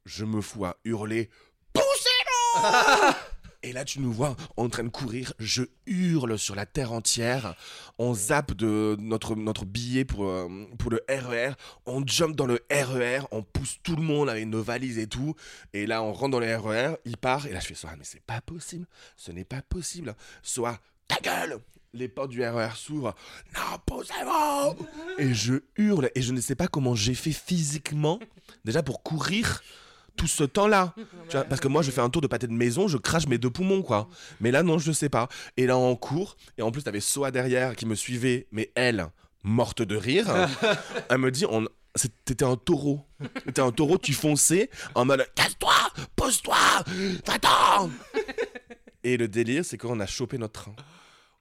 [0.06, 1.30] je me fous à hurler
[1.74, 2.64] Poussez-nous
[3.64, 5.34] Et là, tu nous vois en train de courir.
[5.40, 7.56] Je hurle sur la terre entière.
[7.98, 11.54] On zappe de notre, notre billet pour, euh, pour le RER.
[11.86, 13.22] On jump dans le RER.
[13.32, 15.36] On pousse tout le monde avec nos valises et tout.
[15.72, 16.96] Et là, on rentre dans le RER.
[17.06, 17.48] Il part.
[17.48, 18.86] Et là, je fais Soa, mais c'est pas possible.
[19.16, 20.14] Ce n'est pas possible.
[20.42, 21.58] Soa, ta gueule
[21.94, 23.16] Les portes du RER s'ouvrent.
[23.56, 24.86] Non, posez-vous
[25.20, 26.12] Et je hurle.
[26.16, 28.20] Et je ne sais pas comment j'ai fait physiquement.
[28.66, 29.64] Déjà pour courir
[30.16, 30.94] tout ce temps-là.
[31.32, 33.38] Vois, parce que moi, je fais un tour de pâté de maison, je crache mes
[33.38, 34.10] deux poumons, quoi.
[34.40, 35.28] Mais là, non, je sais pas.
[35.58, 36.38] Et là, on court.
[36.58, 39.08] Et en plus, t'avais Soa derrière qui me suivait, mais elle,
[39.44, 40.28] morte de rire.
[41.10, 41.66] elle me dit, on...
[42.26, 43.02] T'étais un taureau.
[43.46, 45.76] T'étais un taureau, tu fonçais en mode Casse-toi
[46.16, 46.56] Pose-toi
[47.24, 47.92] Va-t'en
[49.04, 50.76] Et le délire, c'est qu'on a chopé notre train.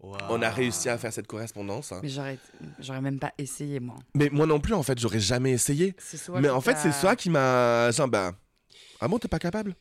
[0.02, 1.94] On a réussi à faire cette correspondance.
[2.02, 3.96] Mais j'aurais, même pas essayé, moi.
[4.14, 5.94] Mais moi non plus, en fait, j'aurais jamais essayé.
[6.34, 7.90] Mais en fait, c'est Soa qui m'a.
[7.92, 8.32] Genre, bah.
[9.02, 9.74] Ah bon, t'es pas capable?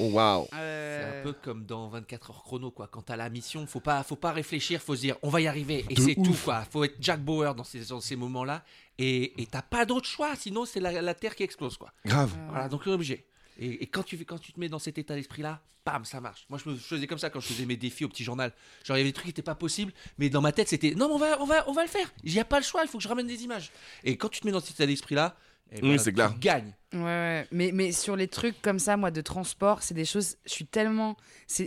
[0.00, 2.88] Oh, Waouh C'est Euh, un peu comme dans 24 heures chrono, quoi.
[2.88, 5.46] Quand t'as la mission, faut pas, faut pas réfléchir, faut se dire, on va y
[5.46, 5.84] arriver.
[5.90, 6.64] Et c'est tout, quoi.
[6.64, 8.64] Faut être Jack Bauer dans ces, dans ces moments-là.
[8.98, 11.92] Et et t'as pas d'autre choix, sinon c'est la, la terre qui explose, quoi.
[12.04, 12.34] Grave.
[12.48, 13.26] Voilà, donc t'es obligé.
[13.58, 16.20] Et, et quand, tu, fais- quand tu te mets dans cet état d'esprit-là, bam, ça
[16.20, 16.46] marche.
[16.48, 18.52] Moi, je, me, faisais comme ça quand je faisais mes défis au petit journal.
[18.84, 20.94] Genre, il y avait des trucs qui n'étaient pas possibles, mais dans ma tête, c'était
[20.94, 22.10] non, mais on va, on, va, on va le faire.
[22.24, 23.70] Il n'y a pas le choix, il faut que je ramène des images.
[24.04, 25.36] Et quand tu te mets dans cet état d'esprit-là,
[25.72, 26.34] eh Oui, ben, c'est clair.
[26.38, 26.72] gagnes.
[26.92, 27.46] Ouais, ouais.
[27.50, 30.36] Mais, mais sur les trucs comme ça, moi, de transport, c'est des choses.
[30.46, 31.16] Je suis tellement.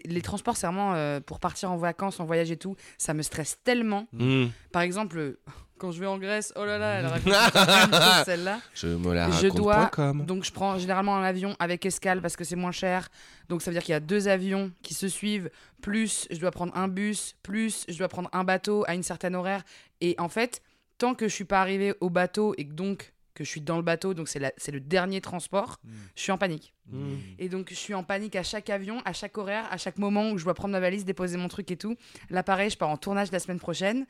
[0.05, 2.75] Les transports, c'est vraiment euh, pour partir en vacances, en voyage et tout.
[2.97, 4.07] Ça me stresse tellement.
[4.13, 4.47] Hmm.
[4.71, 5.39] Par exemple, euh,
[5.77, 7.33] quand je vais en Grèce, oh là là, elle raconte
[8.25, 8.59] celle-là.
[8.73, 10.25] Je me la Je raconte dois- pas comme.
[10.25, 13.09] Donc, je prends généralement un avion avec escale parce que c'est moins cher.
[13.49, 15.49] Donc, ça veut dire qu'il y a deux avions qui se suivent.
[15.81, 17.35] Plus, je dois prendre un bus.
[17.43, 19.63] Plus, je dois prendre un bateau à une certaine horaire.
[20.01, 20.61] Et en fait,
[20.97, 23.77] tant que je suis pas arrivé au bateau et que donc que je suis dans
[23.77, 25.79] le bateau, donc c'est le dernier transport,
[26.15, 26.73] je suis en panique.
[26.91, 27.15] Hmm.
[27.37, 30.31] Et donc, je suis en panique à chaque avion, à chaque horaire, à chaque moment
[30.31, 31.95] où je dois prendre ma valise, déposer mon truc et tout.
[32.29, 34.05] Là, pareil, je pars en tournage la semaine prochaine.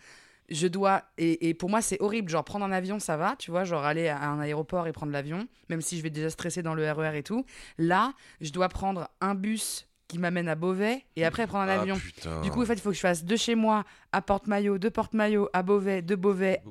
[0.50, 1.04] Je dois.
[1.20, 2.32] Et, et pour moi, c'est horrible.
[2.32, 5.12] Genre, prendre un avion, ça va, tu vois, genre aller à un aéroport et prendre
[5.12, 7.46] l'avion, même si je vais déjà stresser dans le RER et tout.
[7.78, 11.82] Là, je dois prendre un bus qui m'amène à Beauvais et après prendre un Ah,
[11.82, 11.96] avion.
[11.96, 12.42] putain.
[12.42, 14.90] Du coup, en fait, il faut que je fasse de chez moi à Porte-Maillot, de
[14.90, 16.62] Porte-Maillot à Beauvais, de Beauvais.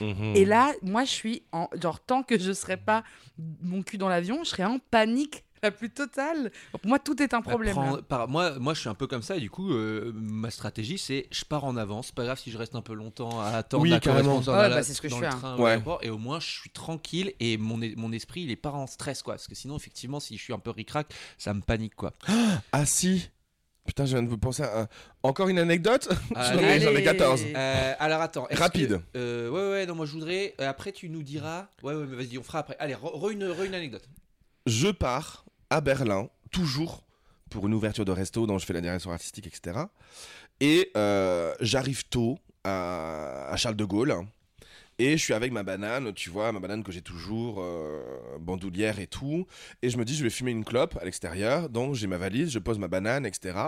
[0.00, 0.06] De.
[0.06, 0.36] Mhm.
[0.36, 1.68] Et là, moi, je suis en.
[1.82, 3.02] Genre, tant que je serais pas
[3.60, 6.50] mon cul dans l'avion, je serais en panique la plus totale.
[6.72, 7.76] Pour moi, tout est un Bah, problème.
[8.08, 10.98] par- moi, moi, je suis un peu comme ça, et du coup, euh, ma stratégie,
[10.98, 12.12] c'est je pars en avance.
[12.12, 14.40] Pas grave si je reste un peu longtemps à attendre Oui, carrément.
[14.40, 15.30] bah, c'est ce que je fais, hein.
[15.38, 15.80] train Ouais.
[16.02, 19.22] et au moins, je suis tranquille et mon, mon esprit, il est pas en stress,
[19.22, 19.34] quoi.
[19.34, 22.12] Parce que sinon, effectivement, si je suis un peu ricrac, ça me panique, quoi.
[22.72, 23.30] Ah si
[23.86, 24.88] Putain, je viens de vous penser à un-
[25.22, 26.08] encore une anecdote?
[26.34, 26.80] J'en ai- Allez.
[26.84, 27.40] J'en ai 14.
[27.54, 28.48] Euh, alors attends.
[28.50, 29.00] Rapide.
[29.12, 30.54] que- euh, ouais, ouais, non, moi je voudrais.
[30.58, 31.68] après, tu nous diras.
[31.84, 32.74] Ouais, ouais, mais vas-y, on fera après.
[32.80, 34.02] Allez, re, re- une, re- une anecdote.
[34.66, 37.04] Je pars à Berlin, toujours
[37.50, 39.78] pour une ouverture de resto dont je fais la direction artistique, etc.
[40.60, 44.14] Et euh, j'arrive tôt à, à Charles de Gaulle.
[44.98, 48.98] Et je suis avec ma banane, tu vois, ma banane que j'ai toujours, euh, bandoulière
[48.98, 49.46] et tout.
[49.82, 51.68] Et je me dis, je vais fumer une clope à l'extérieur.
[51.68, 53.58] Donc j'ai ma valise, je pose ma banane, etc.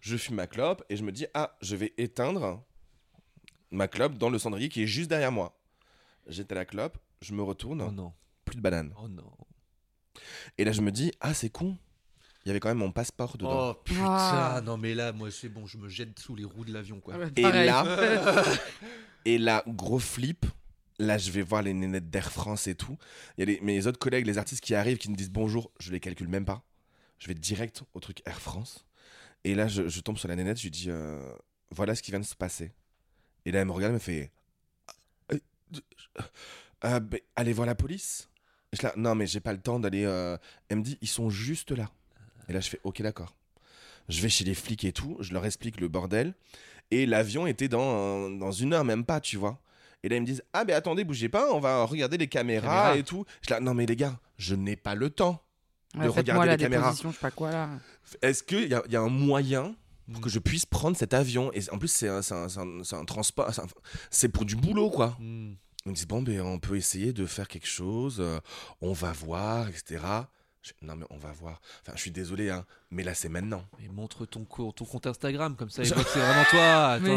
[0.00, 2.62] Je fume ma clope et je me dis, ah, je vais éteindre
[3.70, 5.54] ma clope dans le cendrier qui est juste derrière moi.
[6.26, 8.12] J'éteins la clope, je me retourne, Oh non.
[8.46, 8.94] plus de banane.
[9.02, 9.30] Oh non.
[10.58, 11.76] Et là, je me dis, ah, c'est con.
[12.44, 13.70] Il y avait quand même mon passeport dedans.
[13.70, 14.04] Oh putain.
[14.06, 14.60] Ah.
[14.64, 17.16] Non, mais là, moi, c'est bon, je me jette sous les roues de l'avion, quoi.
[17.16, 17.66] Ouais, Et pareil.
[17.66, 17.84] là,
[19.24, 20.46] et là, gros flip.
[21.00, 22.96] Là, je vais voir les nénettes d'Air France et tout.
[23.36, 25.70] Il y a les- mes autres collègues, les artistes qui arrivent, qui me disent bonjour.
[25.78, 26.62] Je les calcule même pas.
[27.20, 28.84] Je vais direct au truc Air France.
[29.44, 30.56] Et là, je, je tombe sur la nénette.
[30.58, 31.22] Je lui dis euh,
[31.70, 32.72] voilà ce qui vient de se passer.
[33.44, 34.32] Et là, elle me regarde, elle me fait
[34.88, 35.80] Ah, euh,
[36.84, 37.00] euh,
[37.36, 38.28] allez voir la police.
[38.72, 40.04] Je non, mais j'ai pas le temps d'aller.
[40.04, 40.36] euh.
[40.68, 41.90] Elle me dit ils sont juste là.
[42.48, 43.34] Et là, je fais ok, d'accord.
[44.08, 45.16] Je vais chez les flics et tout.
[45.20, 46.34] Je leur explique le bordel.
[46.90, 49.58] Et l'avion était dans, dans une heure, même pas, tu vois.
[50.02, 52.66] Et là, ils me disent Ah, ben attendez, bougez pas, on va regarder les caméras
[52.66, 52.96] Caméra.
[52.96, 53.24] et tout.
[53.42, 55.42] Je là, non, mais les gars, je n'ai pas le temps.
[55.94, 56.82] Ouais, de Faites-moi regarder la les caméras.
[56.84, 57.68] déposition, je sais pas quoi là.
[58.22, 59.74] Est-ce qu'il y a, y a un moyen
[60.10, 60.24] pour Mm.
[60.24, 61.50] que je puisse prendre cet avion?
[61.52, 63.66] Et en plus, c'est un, c'est un- c'est un- c'est un transport, c'est un-
[64.10, 65.16] c'est pour du boulot, quoi.
[65.18, 65.54] Hmm.
[65.86, 68.38] Ils me disent Bon, ben on peut essayer de faire quelque chose, euh,
[68.80, 70.02] on va voir, etc.
[70.62, 71.60] Je- non, mais on va voir.
[71.82, 73.64] Enfin, je suis désolé, hein, mais là, c'est maintenant.
[73.80, 76.86] Mais montre ton, co- ton compte Instagram, comme ça, ils voient que c'est vraiment toi.
[76.92, 77.10] Attends, Mais-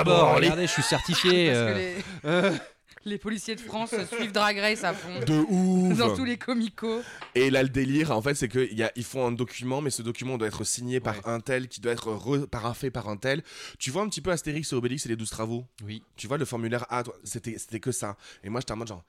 [0.00, 1.46] un peu regardez, je suis certifié.
[1.52, 1.72] Parce euh.
[1.72, 2.58] que les, Euh,
[3.04, 5.20] les policiers de France suivent Drag Race à fond.
[5.26, 7.02] De ouf Dans tous les comicos.
[7.34, 10.48] Et là, le délire, en fait, c'est qu'ils font un document, mais ce document doit
[10.48, 13.42] être signé par un tel, qui doit être re- paraphé par un tel.
[13.78, 15.64] Tu vois un petit peu Astérix et Obélix et les 12 travaux?
[15.84, 16.02] Oui.
[16.16, 18.16] Tu vois le formulaire A, c'était que ça.
[18.44, 19.04] Et moi, j'étais en mode genre,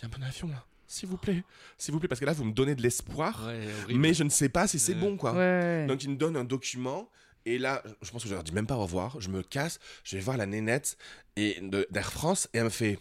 [0.00, 1.44] viens mon avion là, s'il vous plaît,
[1.78, 4.30] s'il vous plaît, parce que là, vous me donnez de l'espoir, Ouais, mais je ne
[4.30, 5.32] sais pas si c'est Euh, bon, quoi.
[5.34, 5.86] Ouais.
[5.86, 7.10] Donc, ils me donnent un document.
[7.46, 9.20] Et là, je pense que je leur dis même pas au revoir.
[9.20, 10.96] Je me casse, je vais voir la nénette
[11.36, 12.98] et de- d'Air France et elle me fait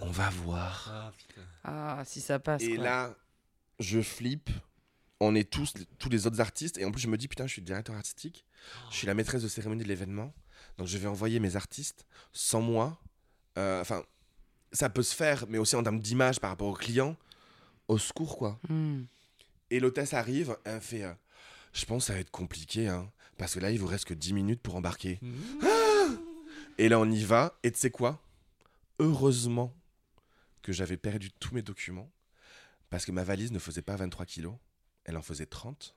[0.00, 0.88] On va voir.
[0.92, 1.40] Ah, putain.
[1.64, 2.62] Ah, si ça passe.
[2.62, 2.84] Et quoi.
[2.84, 3.14] là,
[3.80, 4.50] je flippe.
[5.20, 6.78] On est tous, tous les autres artistes.
[6.78, 8.44] Et en plus, je me dis, putain, je suis directeur artistique.
[8.90, 10.32] Je suis la maîtresse de cérémonie de l'événement.
[10.76, 13.00] Donc, je vais envoyer mes artistes sans moi.
[13.56, 14.04] Euh, Enfin,
[14.72, 17.16] ça peut se faire, mais aussi en termes d'image par rapport aux clients.
[17.88, 18.60] Au secours, quoi.
[18.68, 19.04] Hmm.
[19.70, 21.12] Et l'hôtesse arrive, elle me fait euh,
[21.72, 24.14] Je pense que ça va être compliqué, hein, parce que là, il vous reste que
[24.14, 25.20] 10 minutes pour embarquer.
[26.78, 27.58] Et là, on y va.
[27.62, 28.20] Et tu sais quoi?
[28.98, 29.72] Heureusement
[30.62, 32.10] que j'avais perdu tous mes documents,
[32.90, 34.54] parce que ma valise ne faisait pas 23 kilos,
[35.04, 35.94] elle en faisait 30.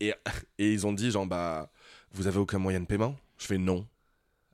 [0.00, 0.12] Et,
[0.58, 1.70] et ils ont dit genre, bah,
[2.12, 3.16] vous avez aucun moyen de paiement?
[3.38, 3.86] Je fais non.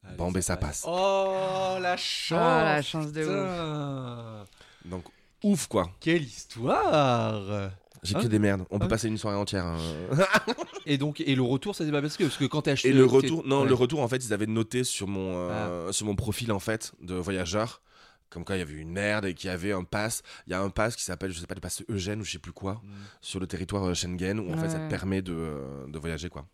[0.04, 0.84] Allez, Bon, ben ça passe.
[0.86, 2.38] Oh, la chance.
[2.40, 4.48] Ah, la chance de ouf.
[4.84, 5.04] Donc,
[5.42, 5.90] ouf, quoi.
[6.00, 7.70] Quelle histoire
[8.04, 8.64] J'ai Hein que des merdes.
[8.70, 9.64] On peut Hein passer une soirée entière.
[9.64, 9.78] hein.
[10.86, 12.90] Et donc, et le retour, ça s'est pas parce que, parce que quand t'as acheté.
[12.90, 13.68] Et le retour, non, ouais.
[13.68, 16.92] le retour, en fait, ils avaient noté sur mon, euh, sur mon profil, en fait,
[17.00, 17.80] de voyageur,
[18.28, 20.22] comme quoi il y avait une merde et qu'il y avait un pass.
[20.46, 22.32] Il y a un pass qui s'appelle, je sais pas, le pass Eugène ou je
[22.32, 22.88] sais plus quoi, Mm.
[23.22, 26.28] sur le territoire euh, Schengen, où en fait ça te permet de, euh, de voyager,
[26.28, 26.46] quoi.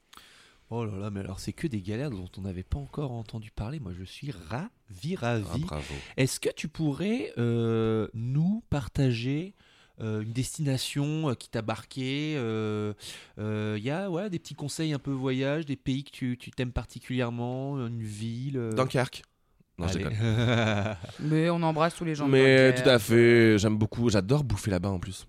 [0.72, 3.50] Oh là là, mais alors c'est que des galères dont on n'avait pas encore entendu
[3.50, 3.80] parler.
[3.80, 5.44] Moi, je suis ravi, ravi.
[5.52, 5.94] Ah, bravo.
[6.16, 9.69] Est-ce que tu pourrais euh, nous partager euh,
[10.00, 12.92] une destination euh, qui t'a marqué euh,
[13.38, 16.36] euh, Il y a ouais, des petits conseils un peu voyage, des pays que tu
[16.38, 19.22] tu t'aimes particulièrement, une ville euh, Dunkerque.
[19.78, 19.98] Non, je.
[21.20, 22.28] Mais on embrasse tous les gens.
[22.28, 25.26] Mais tout à fait, j'aime beaucoup, j'adore bouffer là-bas en plus.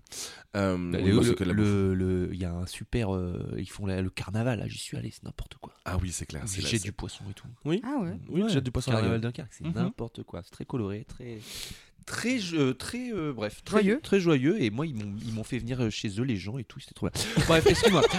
[0.54, 1.10] Euh, Bah, oui,
[1.54, 3.14] le- Il y a un super.
[3.14, 5.72] euh, ils font la- le carnaval, là, j'y suis allé, c'est n'importe quoi.
[5.86, 6.42] Ah oui, c'est clair.
[6.46, 7.46] c'est- du poisson et tout.
[7.64, 8.18] Oui, Ah ouais.
[8.28, 9.22] oui, Ouais, jette du poisson Carnaval.
[9.22, 9.72] Dunkerque, c'est Mhm.
[9.74, 10.42] n'importe quoi.
[10.44, 11.38] C'est très coloré, très.
[12.06, 14.00] Très, jo- très euh, bref, très Joyeux.
[14.02, 14.60] très joyeux.
[14.62, 16.80] Et moi, ils m'ont ils m'ont fait venir euh, chez eux, les gens et tout,
[16.80, 17.44] c'était trop bien.
[17.46, 18.02] Bref, excuse-moi.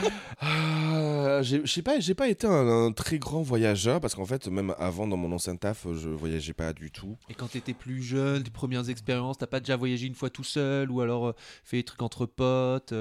[0.45, 2.51] Ah, j'ai- je sais pas, j'ai pas été un,
[2.85, 6.53] un très grand voyageur parce qu'en fait, même avant dans mon ancien taf, je voyageais
[6.53, 7.17] pas du tout.
[7.29, 10.43] Et quand t'étais plus jeune, tes premières expériences, t'as pas déjà voyagé une fois tout
[10.43, 12.93] seul ou alors euh, fait des trucs entre potes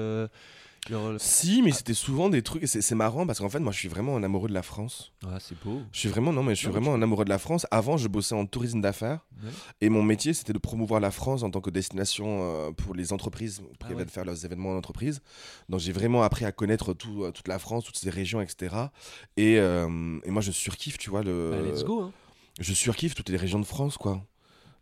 [1.17, 2.67] Si, mais c'était souvent des trucs.
[2.67, 5.13] C'est marrant parce qu'en fait, moi, je suis vraiment un amoureux de la France.
[5.25, 5.81] Ah, c'est beau.
[5.91, 7.65] Je suis vraiment, non, mais je suis Non, vraiment un amoureux de la France.
[7.71, 9.49] Avant, je bossais en tourisme d'affaires Ouais.
[9.81, 13.11] et mon métier, c'était de promouvoir la France en tant que destination euh, pour les
[13.13, 13.95] entreprises pour Ah ouais.
[13.95, 15.21] viennent faire leurs événements en entreprise.
[15.69, 18.75] Donc, j'ai vraiment appris à connaître tout, euh, toute la France, toutes ces régions, etc.
[19.37, 21.51] Et, euh, et moi, je surkiffe, tu vois, le.
[21.51, 22.01] Bah, let's go.
[22.01, 22.11] Hein.
[22.59, 24.21] Je surkiffe toutes les régions de France, quoi.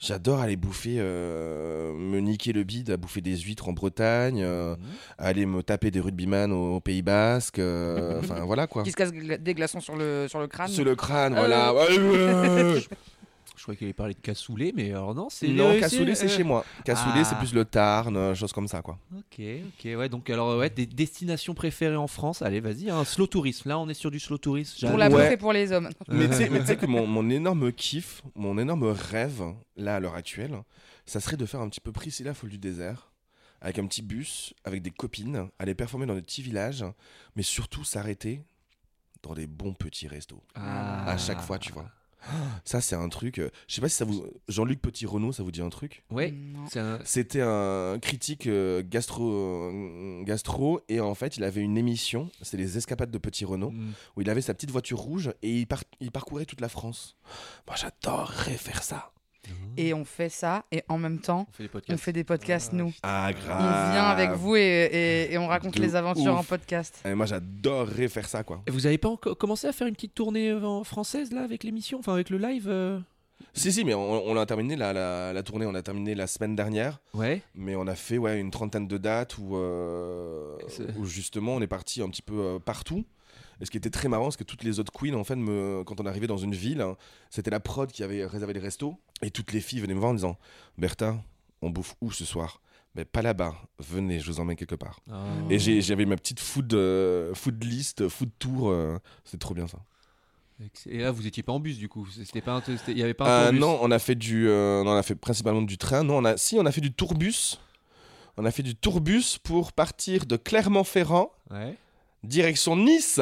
[0.03, 4.75] J'adore aller bouffer, euh, me niquer le bide, à bouffer des huîtres en Bretagne, euh,
[5.19, 8.81] aller me taper des rugbyman au, au Pays Basque, euh, enfin voilà quoi.
[8.81, 10.69] Qui se casse des glaçons sur le, sur le crâne.
[10.69, 11.37] Sur le crâne, Euh.
[11.37, 11.71] voilà.
[13.67, 13.75] Ouais, ouais, ouais.
[13.75, 15.47] Je crois qu'il allait parler de cassoulet, mais alors non, c'est.
[15.47, 16.65] non, euh, cassoulet, c'est euh, chez moi.
[16.83, 17.23] Cassoulet, Ah.
[17.23, 18.97] c'est plus le Tarn, euh, choses comme ça, quoi.
[19.15, 20.09] Ok, ok, ouais.
[20.09, 22.41] Donc alors ouais, des destinations préférées en France.
[22.41, 23.69] Allez, vas-y, un slow tourisme.
[23.69, 24.87] Là, on est sur du slow tourisme.
[24.89, 25.23] Pour la Ouais.
[25.23, 25.89] bouffe et pour les hommes.
[26.07, 29.43] Mais tu sais- mais tu sais que mon, mon énorme kiff, mon énorme rêve,
[29.77, 30.57] là, à l'heure actuelle,
[31.05, 33.11] ça serait de faire un petit peu Priscilla Folle du désert,
[33.61, 36.83] avec un petit bus, avec des copines, aller performer dans des petits villages,
[37.35, 38.43] mais surtout s'arrêter
[39.23, 40.41] dans des bons petits restos.
[40.55, 41.05] Ah.
[41.11, 41.89] À chaque fois, tu vois.
[42.65, 43.39] Ça, c'est un truc.
[43.39, 44.23] euh, Je sais pas si ça vous.
[44.47, 46.03] Jean-Luc Petit-Renaud, ça vous dit un truc?
[46.11, 46.33] Ouais.
[46.75, 46.99] Un...
[47.03, 52.57] C'était un critique euh, gastro, euh, gastro, et en fait, il avait une émission, c'était
[52.57, 53.91] les escapades de Petit Renaud, Mm.
[54.17, 57.15] où il avait sa petite voiture rouge et il, par- il parcourait toute la France.
[57.67, 59.11] Moi, j'adorerais faire ça.
[59.77, 62.03] Et on fait ça, et en même temps, On fait des on podcasts.
[62.03, 62.93] fait des podcasts, nous.
[63.03, 63.91] Ah, On grave.
[63.93, 66.39] vient avec vous et, et- et on raconte De les aventures ouf.
[66.39, 67.01] en podcast.
[67.05, 68.61] Et moi, j'adorerais faire ça, quoi.
[68.67, 71.41] Et Vous avez pas encore commencé à faire une petite tournée euh, en française là
[71.43, 72.99] avec l'émission, enfin avec le live euh?
[73.53, 76.27] Si, si, mais on, on a terminé la, la, la tournée, on a terminé la
[76.27, 77.41] semaine dernière, Ouais.
[77.55, 80.57] mais on a fait ouais, une trentaine de dates où, euh,
[80.97, 83.03] où justement on est parti un petit peu euh, partout.
[83.61, 85.83] Et ce qui était très marrant, c'est que toutes les autres queens, en fait, me,
[85.85, 86.97] quand on arrivait dans une ville, hein,
[87.29, 88.97] c'était la prod qui avait réservé les restos.
[89.21, 90.37] Et toutes les filles venaient me voir en disant
[90.77, 91.15] Bertha,
[91.61, 92.59] on bouffe où ce soir?
[92.95, 94.99] Mais pas là-bas, venez, je vous emmène quelque part.
[95.49, 99.67] Et j'ai- j'avais ma petite food, euh, food list, food tour, euh, c'est trop bien
[99.67, 99.77] ça.
[100.87, 102.05] Et là, vous étiez pas en bus du coup.
[102.07, 104.91] C'était pas, il y avait pas un Euh, non, on a fait du, euh, non,
[104.91, 106.03] on a fait principalement du train.
[106.03, 107.57] Non, on a, si, on a fait du tourbus.
[108.37, 111.77] On a fait du tourbus pour partir de Clermont-Ferrand, Ouais.
[112.23, 113.19] direction Nice.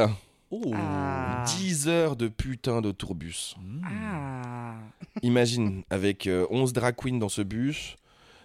[0.51, 0.71] Oh.
[0.73, 1.43] Ah.
[1.57, 3.55] 10 heures de putain de tourbus.
[3.59, 3.81] Mmh.
[3.85, 4.75] Ah.
[5.21, 7.95] Imagine, avec euh, 11 drag queens dans ce bus,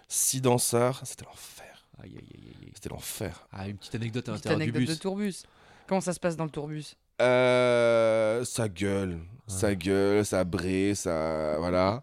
[0.07, 1.87] 6 danseurs, c'était l'enfer.
[2.01, 2.71] Aïe, aïe, aïe, aïe.
[2.73, 3.47] C'était l'enfer.
[3.51, 4.97] Ah, une petite anecdote à l'intérieur du anecdote bus.
[4.97, 5.43] de tourbus.
[5.87, 6.95] Comment ça se passe dans le tourbus?
[7.21, 11.55] Euh, ça gueule, ça gueule, ça brée, ça.
[11.59, 12.01] Voilà.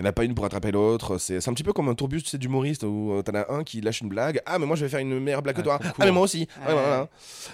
[0.00, 1.18] Il n'y en a pas une pour attraper l'autre.
[1.18, 3.64] C'est un petit peu comme un tourbus tu sais, d'humoriste où euh, t'en as un
[3.64, 4.40] qui lâche une blague.
[4.46, 5.78] Ah, mais moi je vais faire une meilleure blague que toi.
[5.82, 6.48] Ah, mais moi aussi.
[6.64, 7.08] Ah, voilà.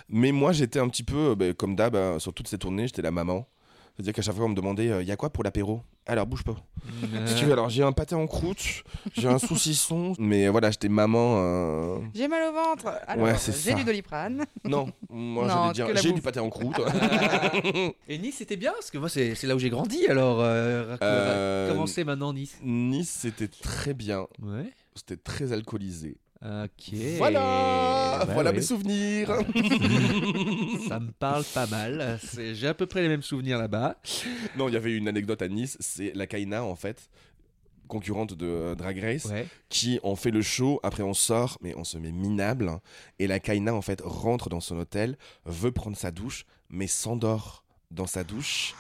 [0.09, 2.87] Mais moi j'étais un petit peu, euh, ben, comme d'hab, hein, sur toutes ces tournées,
[2.87, 3.49] j'étais la maman.
[3.97, 5.83] C'est-à-dire qu'à chaque fois on me demandait, il y a quoi pour l'apéro?
[6.09, 6.55] Alors bouge pas.
[7.27, 8.85] Si tu veux, alors j'ai un pâté en croûte,
[9.17, 10.13] j'ai un saucisson.
[10.21, 11.35] Mais voilà, j'étais maman.
[11.39, 12.93] euh, J'ai mal au ventre.
[13.09, 13.77] Alors, Ouais, c'est j'ai ça.
[13.77, 14.45] du doliprane.
[14.65, 16.77] Non, moi Non, j'allais que dire, j'ai du pâté en croûte.
[18.09, 20.07] Et Nice, c'était bien parce que moi, c'est c'est là où j'ai grandi.
[20.07, 22.57] Alors, euh, Euh, comment c'est maintenant Nice?
[22.63, 24.27] Nice, c'était très bien.
[24.41, 24.71] Ouais.
[24.95, 26.17] C'était très alcoolisé.
[26.43, 26.95] Ok.
[27.17, 28.57] Voilà, Ouais, voilà ouais.
[28.57, 29.29] mes souvenirs.
[30.89, 32.19] Ça me parle pas mal.
[32.53, 33.97] J'ai à peu près les mêmes souvenirs là-bas.
[34.57, 37.09] non, il y avait une anecdote à Nice, c'est la Kaina en fait,
[37.89, 39.47] concurrente de euh, Drag Race, Ouais.
[39.69, 42.81] qui on fait le show, après on sort, mais on se met minable, hein,
[43.19, 47.65] et la Kaina en fait rentre dans son hôtel, veut prendre sa douche, mais s'endort
[47.91, 48.75] dans sa douche,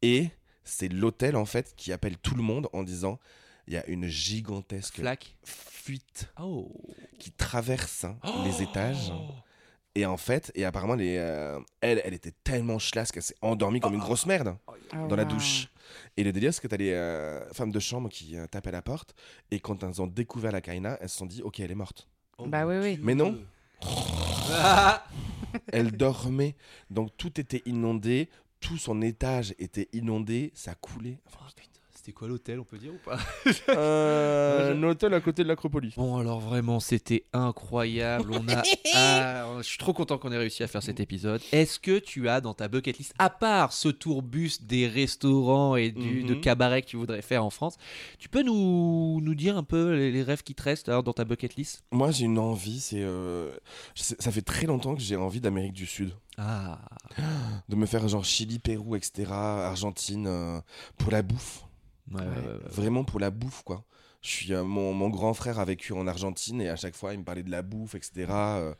[0.00, 0.28] et
[0.64, 3.18] c'est l'hôtel en fait qui appelle tout le monde en disant
[3.66, 5.36] il y a une gigantesque Flac.
[5.44, 6.70] fuite Oh.
[7.18, 9.12] qui traverse hein, les étages.
[9.94, 13.78] Et en fait, et apparemment, les, euh, elle, elle était tellement chlasse qu'elle s'est endormie
[13.80, 14.56] comme une grosse merde
[14.92, 15.68] Ah, dans la douche.
[16.16, 18.70] Et le délire, c'est que t'as les euh, femmes de chambre qui euh, tapent à
[18.70, 19.14] la porte.
[19.50, 22.08] Et quand elles ont découvert la Kaina, elles se sont dit, ok, elle est morte.
[22.38, 22.98] Bah oui, oui.
[23.02, 23.38] Mais non,
[24.50, 25.04] Ah.
[25.72, 26.56] elle dormait.
[26.90, 31.18] Donc tout était inondé, tout son étage était inondé, ça coulait.
[31.26, 31.71] Oh, putain,
[32.04, 33.16] C'était quoi l'hôtel, on peut dire ou pas
[33.68, 35.94] Euh, un hôtel à côté de l'Acropolis.
[35.96, 38.32] Bon, alors vraiment, c'était incroyable.
[38.32, 38.64] On a,
[38.96, 41.40] Ah, je suis trop content qu'on ait réussi à faire cet épisode.
[41.52, 45.92] Est-ce que tu as dans ta bucket list, à part ce tourbus des restaurants et
[45.92, 46.40] du, de Mhm.
[46.40, 47.76] cabarets que tu voudrais faire en France,
[48.18, 51.12] tu peux nous, nous dire un peu les, les rêves qui te restent alors, dans
[51.12, 51.84] ta bucket list?
[51.92, 53.00] Moi, j'ai une envie, c'est.
[53.00, 53.52] euh,
[53.94, 56.10] c'est- ça fait très longtemps que j'ai envie d'Amérique du Sud.
[56.36, 56.80] Ah,
[57.68, 60.60] De me faire genre Chili, Pérou, etc., Argentine, euh,
[60.98, 61.62] pour la bouffe.
[62.10, 62.58] Ouais, ouais, ouais, ouais.
[62.70, 63.84] Vraiment pour la bouffe, quoi.
[64.22, 67.12] Je suis, euh, mon, mon grand frère a vécu en Argentine et à chaque fois,
[67.12, 68.26] il me parlait de la bouffe, etc.
[68.30, 68.74] euh,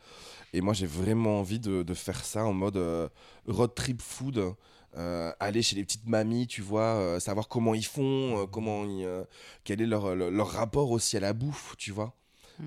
[0.53, 3.09] et moi, j'ai vraiment envie de, de faire ça en mode euh,
[3.49, 4.55] road trip food.
[4.95, 9.09] aller chez les petites mamies, tu vois, savoir comment ils font, comment ils,
[9.65, 12.15] quel est leur, leur, leur rapport aussi à la bouffe, tu vois.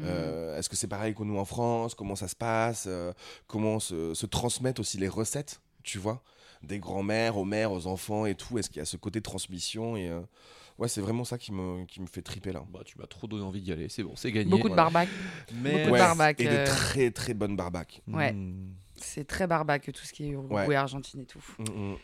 [0.03, 2.89] Euh, Est-ce que c'est pareil que nous en France Comment ça se passe
[3.47, 6.21] Comment se, se transmettent aussi les recettes, tu vois
[6.66, 8.57] Des grands-mères aux mères, aux enfants et tout.
[8.57, 10.22] Est-ce qu'il y a ce côté transmission et euh,
[10.78, 12.63] Ouais, c'est vraiment ça qui me, qui me fait triper là.
[12.70, 14.49] Bah, tu m'as trop donné envie d'y aller, c'est bon, c'est gagné.
[14.49, 15.07] Beaucoup de barbac.
[15.53, 15.72] Mais...
[15.72, 16.66] beaucoup de barbac, Et de euh.
[16.66, 18.01] très très bonnes barbaques.
[18.07, 18.34] Ouais.
[18.34, 18.74] Hmm.
[18.97, 20.76] C'est très barbac tout ce qui est Uruguay, Ouais.
[20.76, 21.43] Argentine et tout.
[21.59, 21.97] Mm, mm.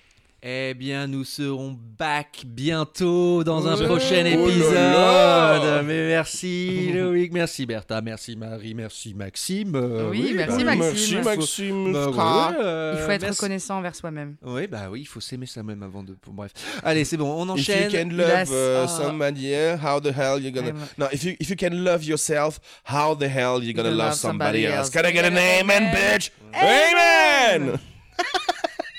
[0.44, 3.86] Eh bien, nous serons back bientôt dans un Ouais.
[3.86, 4.74] prochain Oh là épisode.
[4.74, 5.84] là.
[5.84, 9.76] Mais merci Loïc, merci Bertha, merci Marie, merci Maxime.
[9.76, 11.22] Euh, Oui, merci, bah, Maxime.
[11.24, 11.94] Merci Maxime.
[11.94, 12.08] Bah,
[12.50, 13.40] ouais, euh, Il faut être merci.
[13.40, 14.36] reconnaissant envers soi-même.
[14.42, 16.18] Oui, bah oui, il faut s'aimer ça même avant de.
[16.26, 16.54] bon, bref.
[16.84, 17.92] Allez, c'est bon, on If you enchaîne.
[17.92, 20.70] can love a- uh, somebody, how the hell you gonna?
[20.72, 20.80] Ouais.
[20.98, 24.14] No, if you if you can love yourself, how the hell you gonna love love
[24.16, 24.88] somebody somebody else?
[24.88, 24.90] else?
[24.90, 25.94] Can I get an amen, Amen.
[25.94, 26.32] bitch?
[26.56, 27.80] Amen.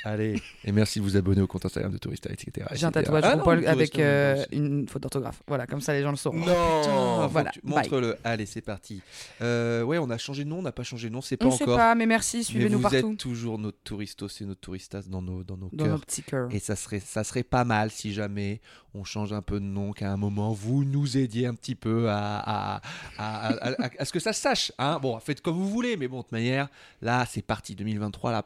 [0.05, 2.66] Allez, et merci de vous abonner au compte Instagram de Tourista, etc.
[2.72, 5.42] J'ai un tatouage Ah non, avec euh, une faute d'orthographe.
[5.46, 6.38] Voilà, comme ça les gens le sauront.
[6.38, 6.44] Non.
[6.80, 7.53] Putain, voilà.
[7.62, 8.16] Montre-le.
[8.24, 9.00] Allez, c'est parti.
[9.40, 11.46] Euh, ouais, on a changé de nom, on n'a pas changé de nom, c'est pas
[11.46, 11.76] On ne sait encore.
[11.78, 13.12] pas, mais merci, suivez-nous vous partout.
[13.12, 16.00] êtes toujours notre touristos et notre touristas dans nos, dans nos Dans nos cœurs.
[16.00, 16.48] petits cœurs.
[16.53, 18.61] Et ça serait, ça serait pas mal si jamais
[18.95, 22.11] on change un peu de nom, qu'à un moment vous nous aidiez un petit peu
[22.11, 22.80] à, à,
[23.18, 24.72] à, ce que ça se sache.
[24.78, 26.68] Hein bon, faites comme vous voulez, mais bon, de toute manière,
[27.01, 28.32] là, c'est parti 2023.
[28.32, 28.43] Là.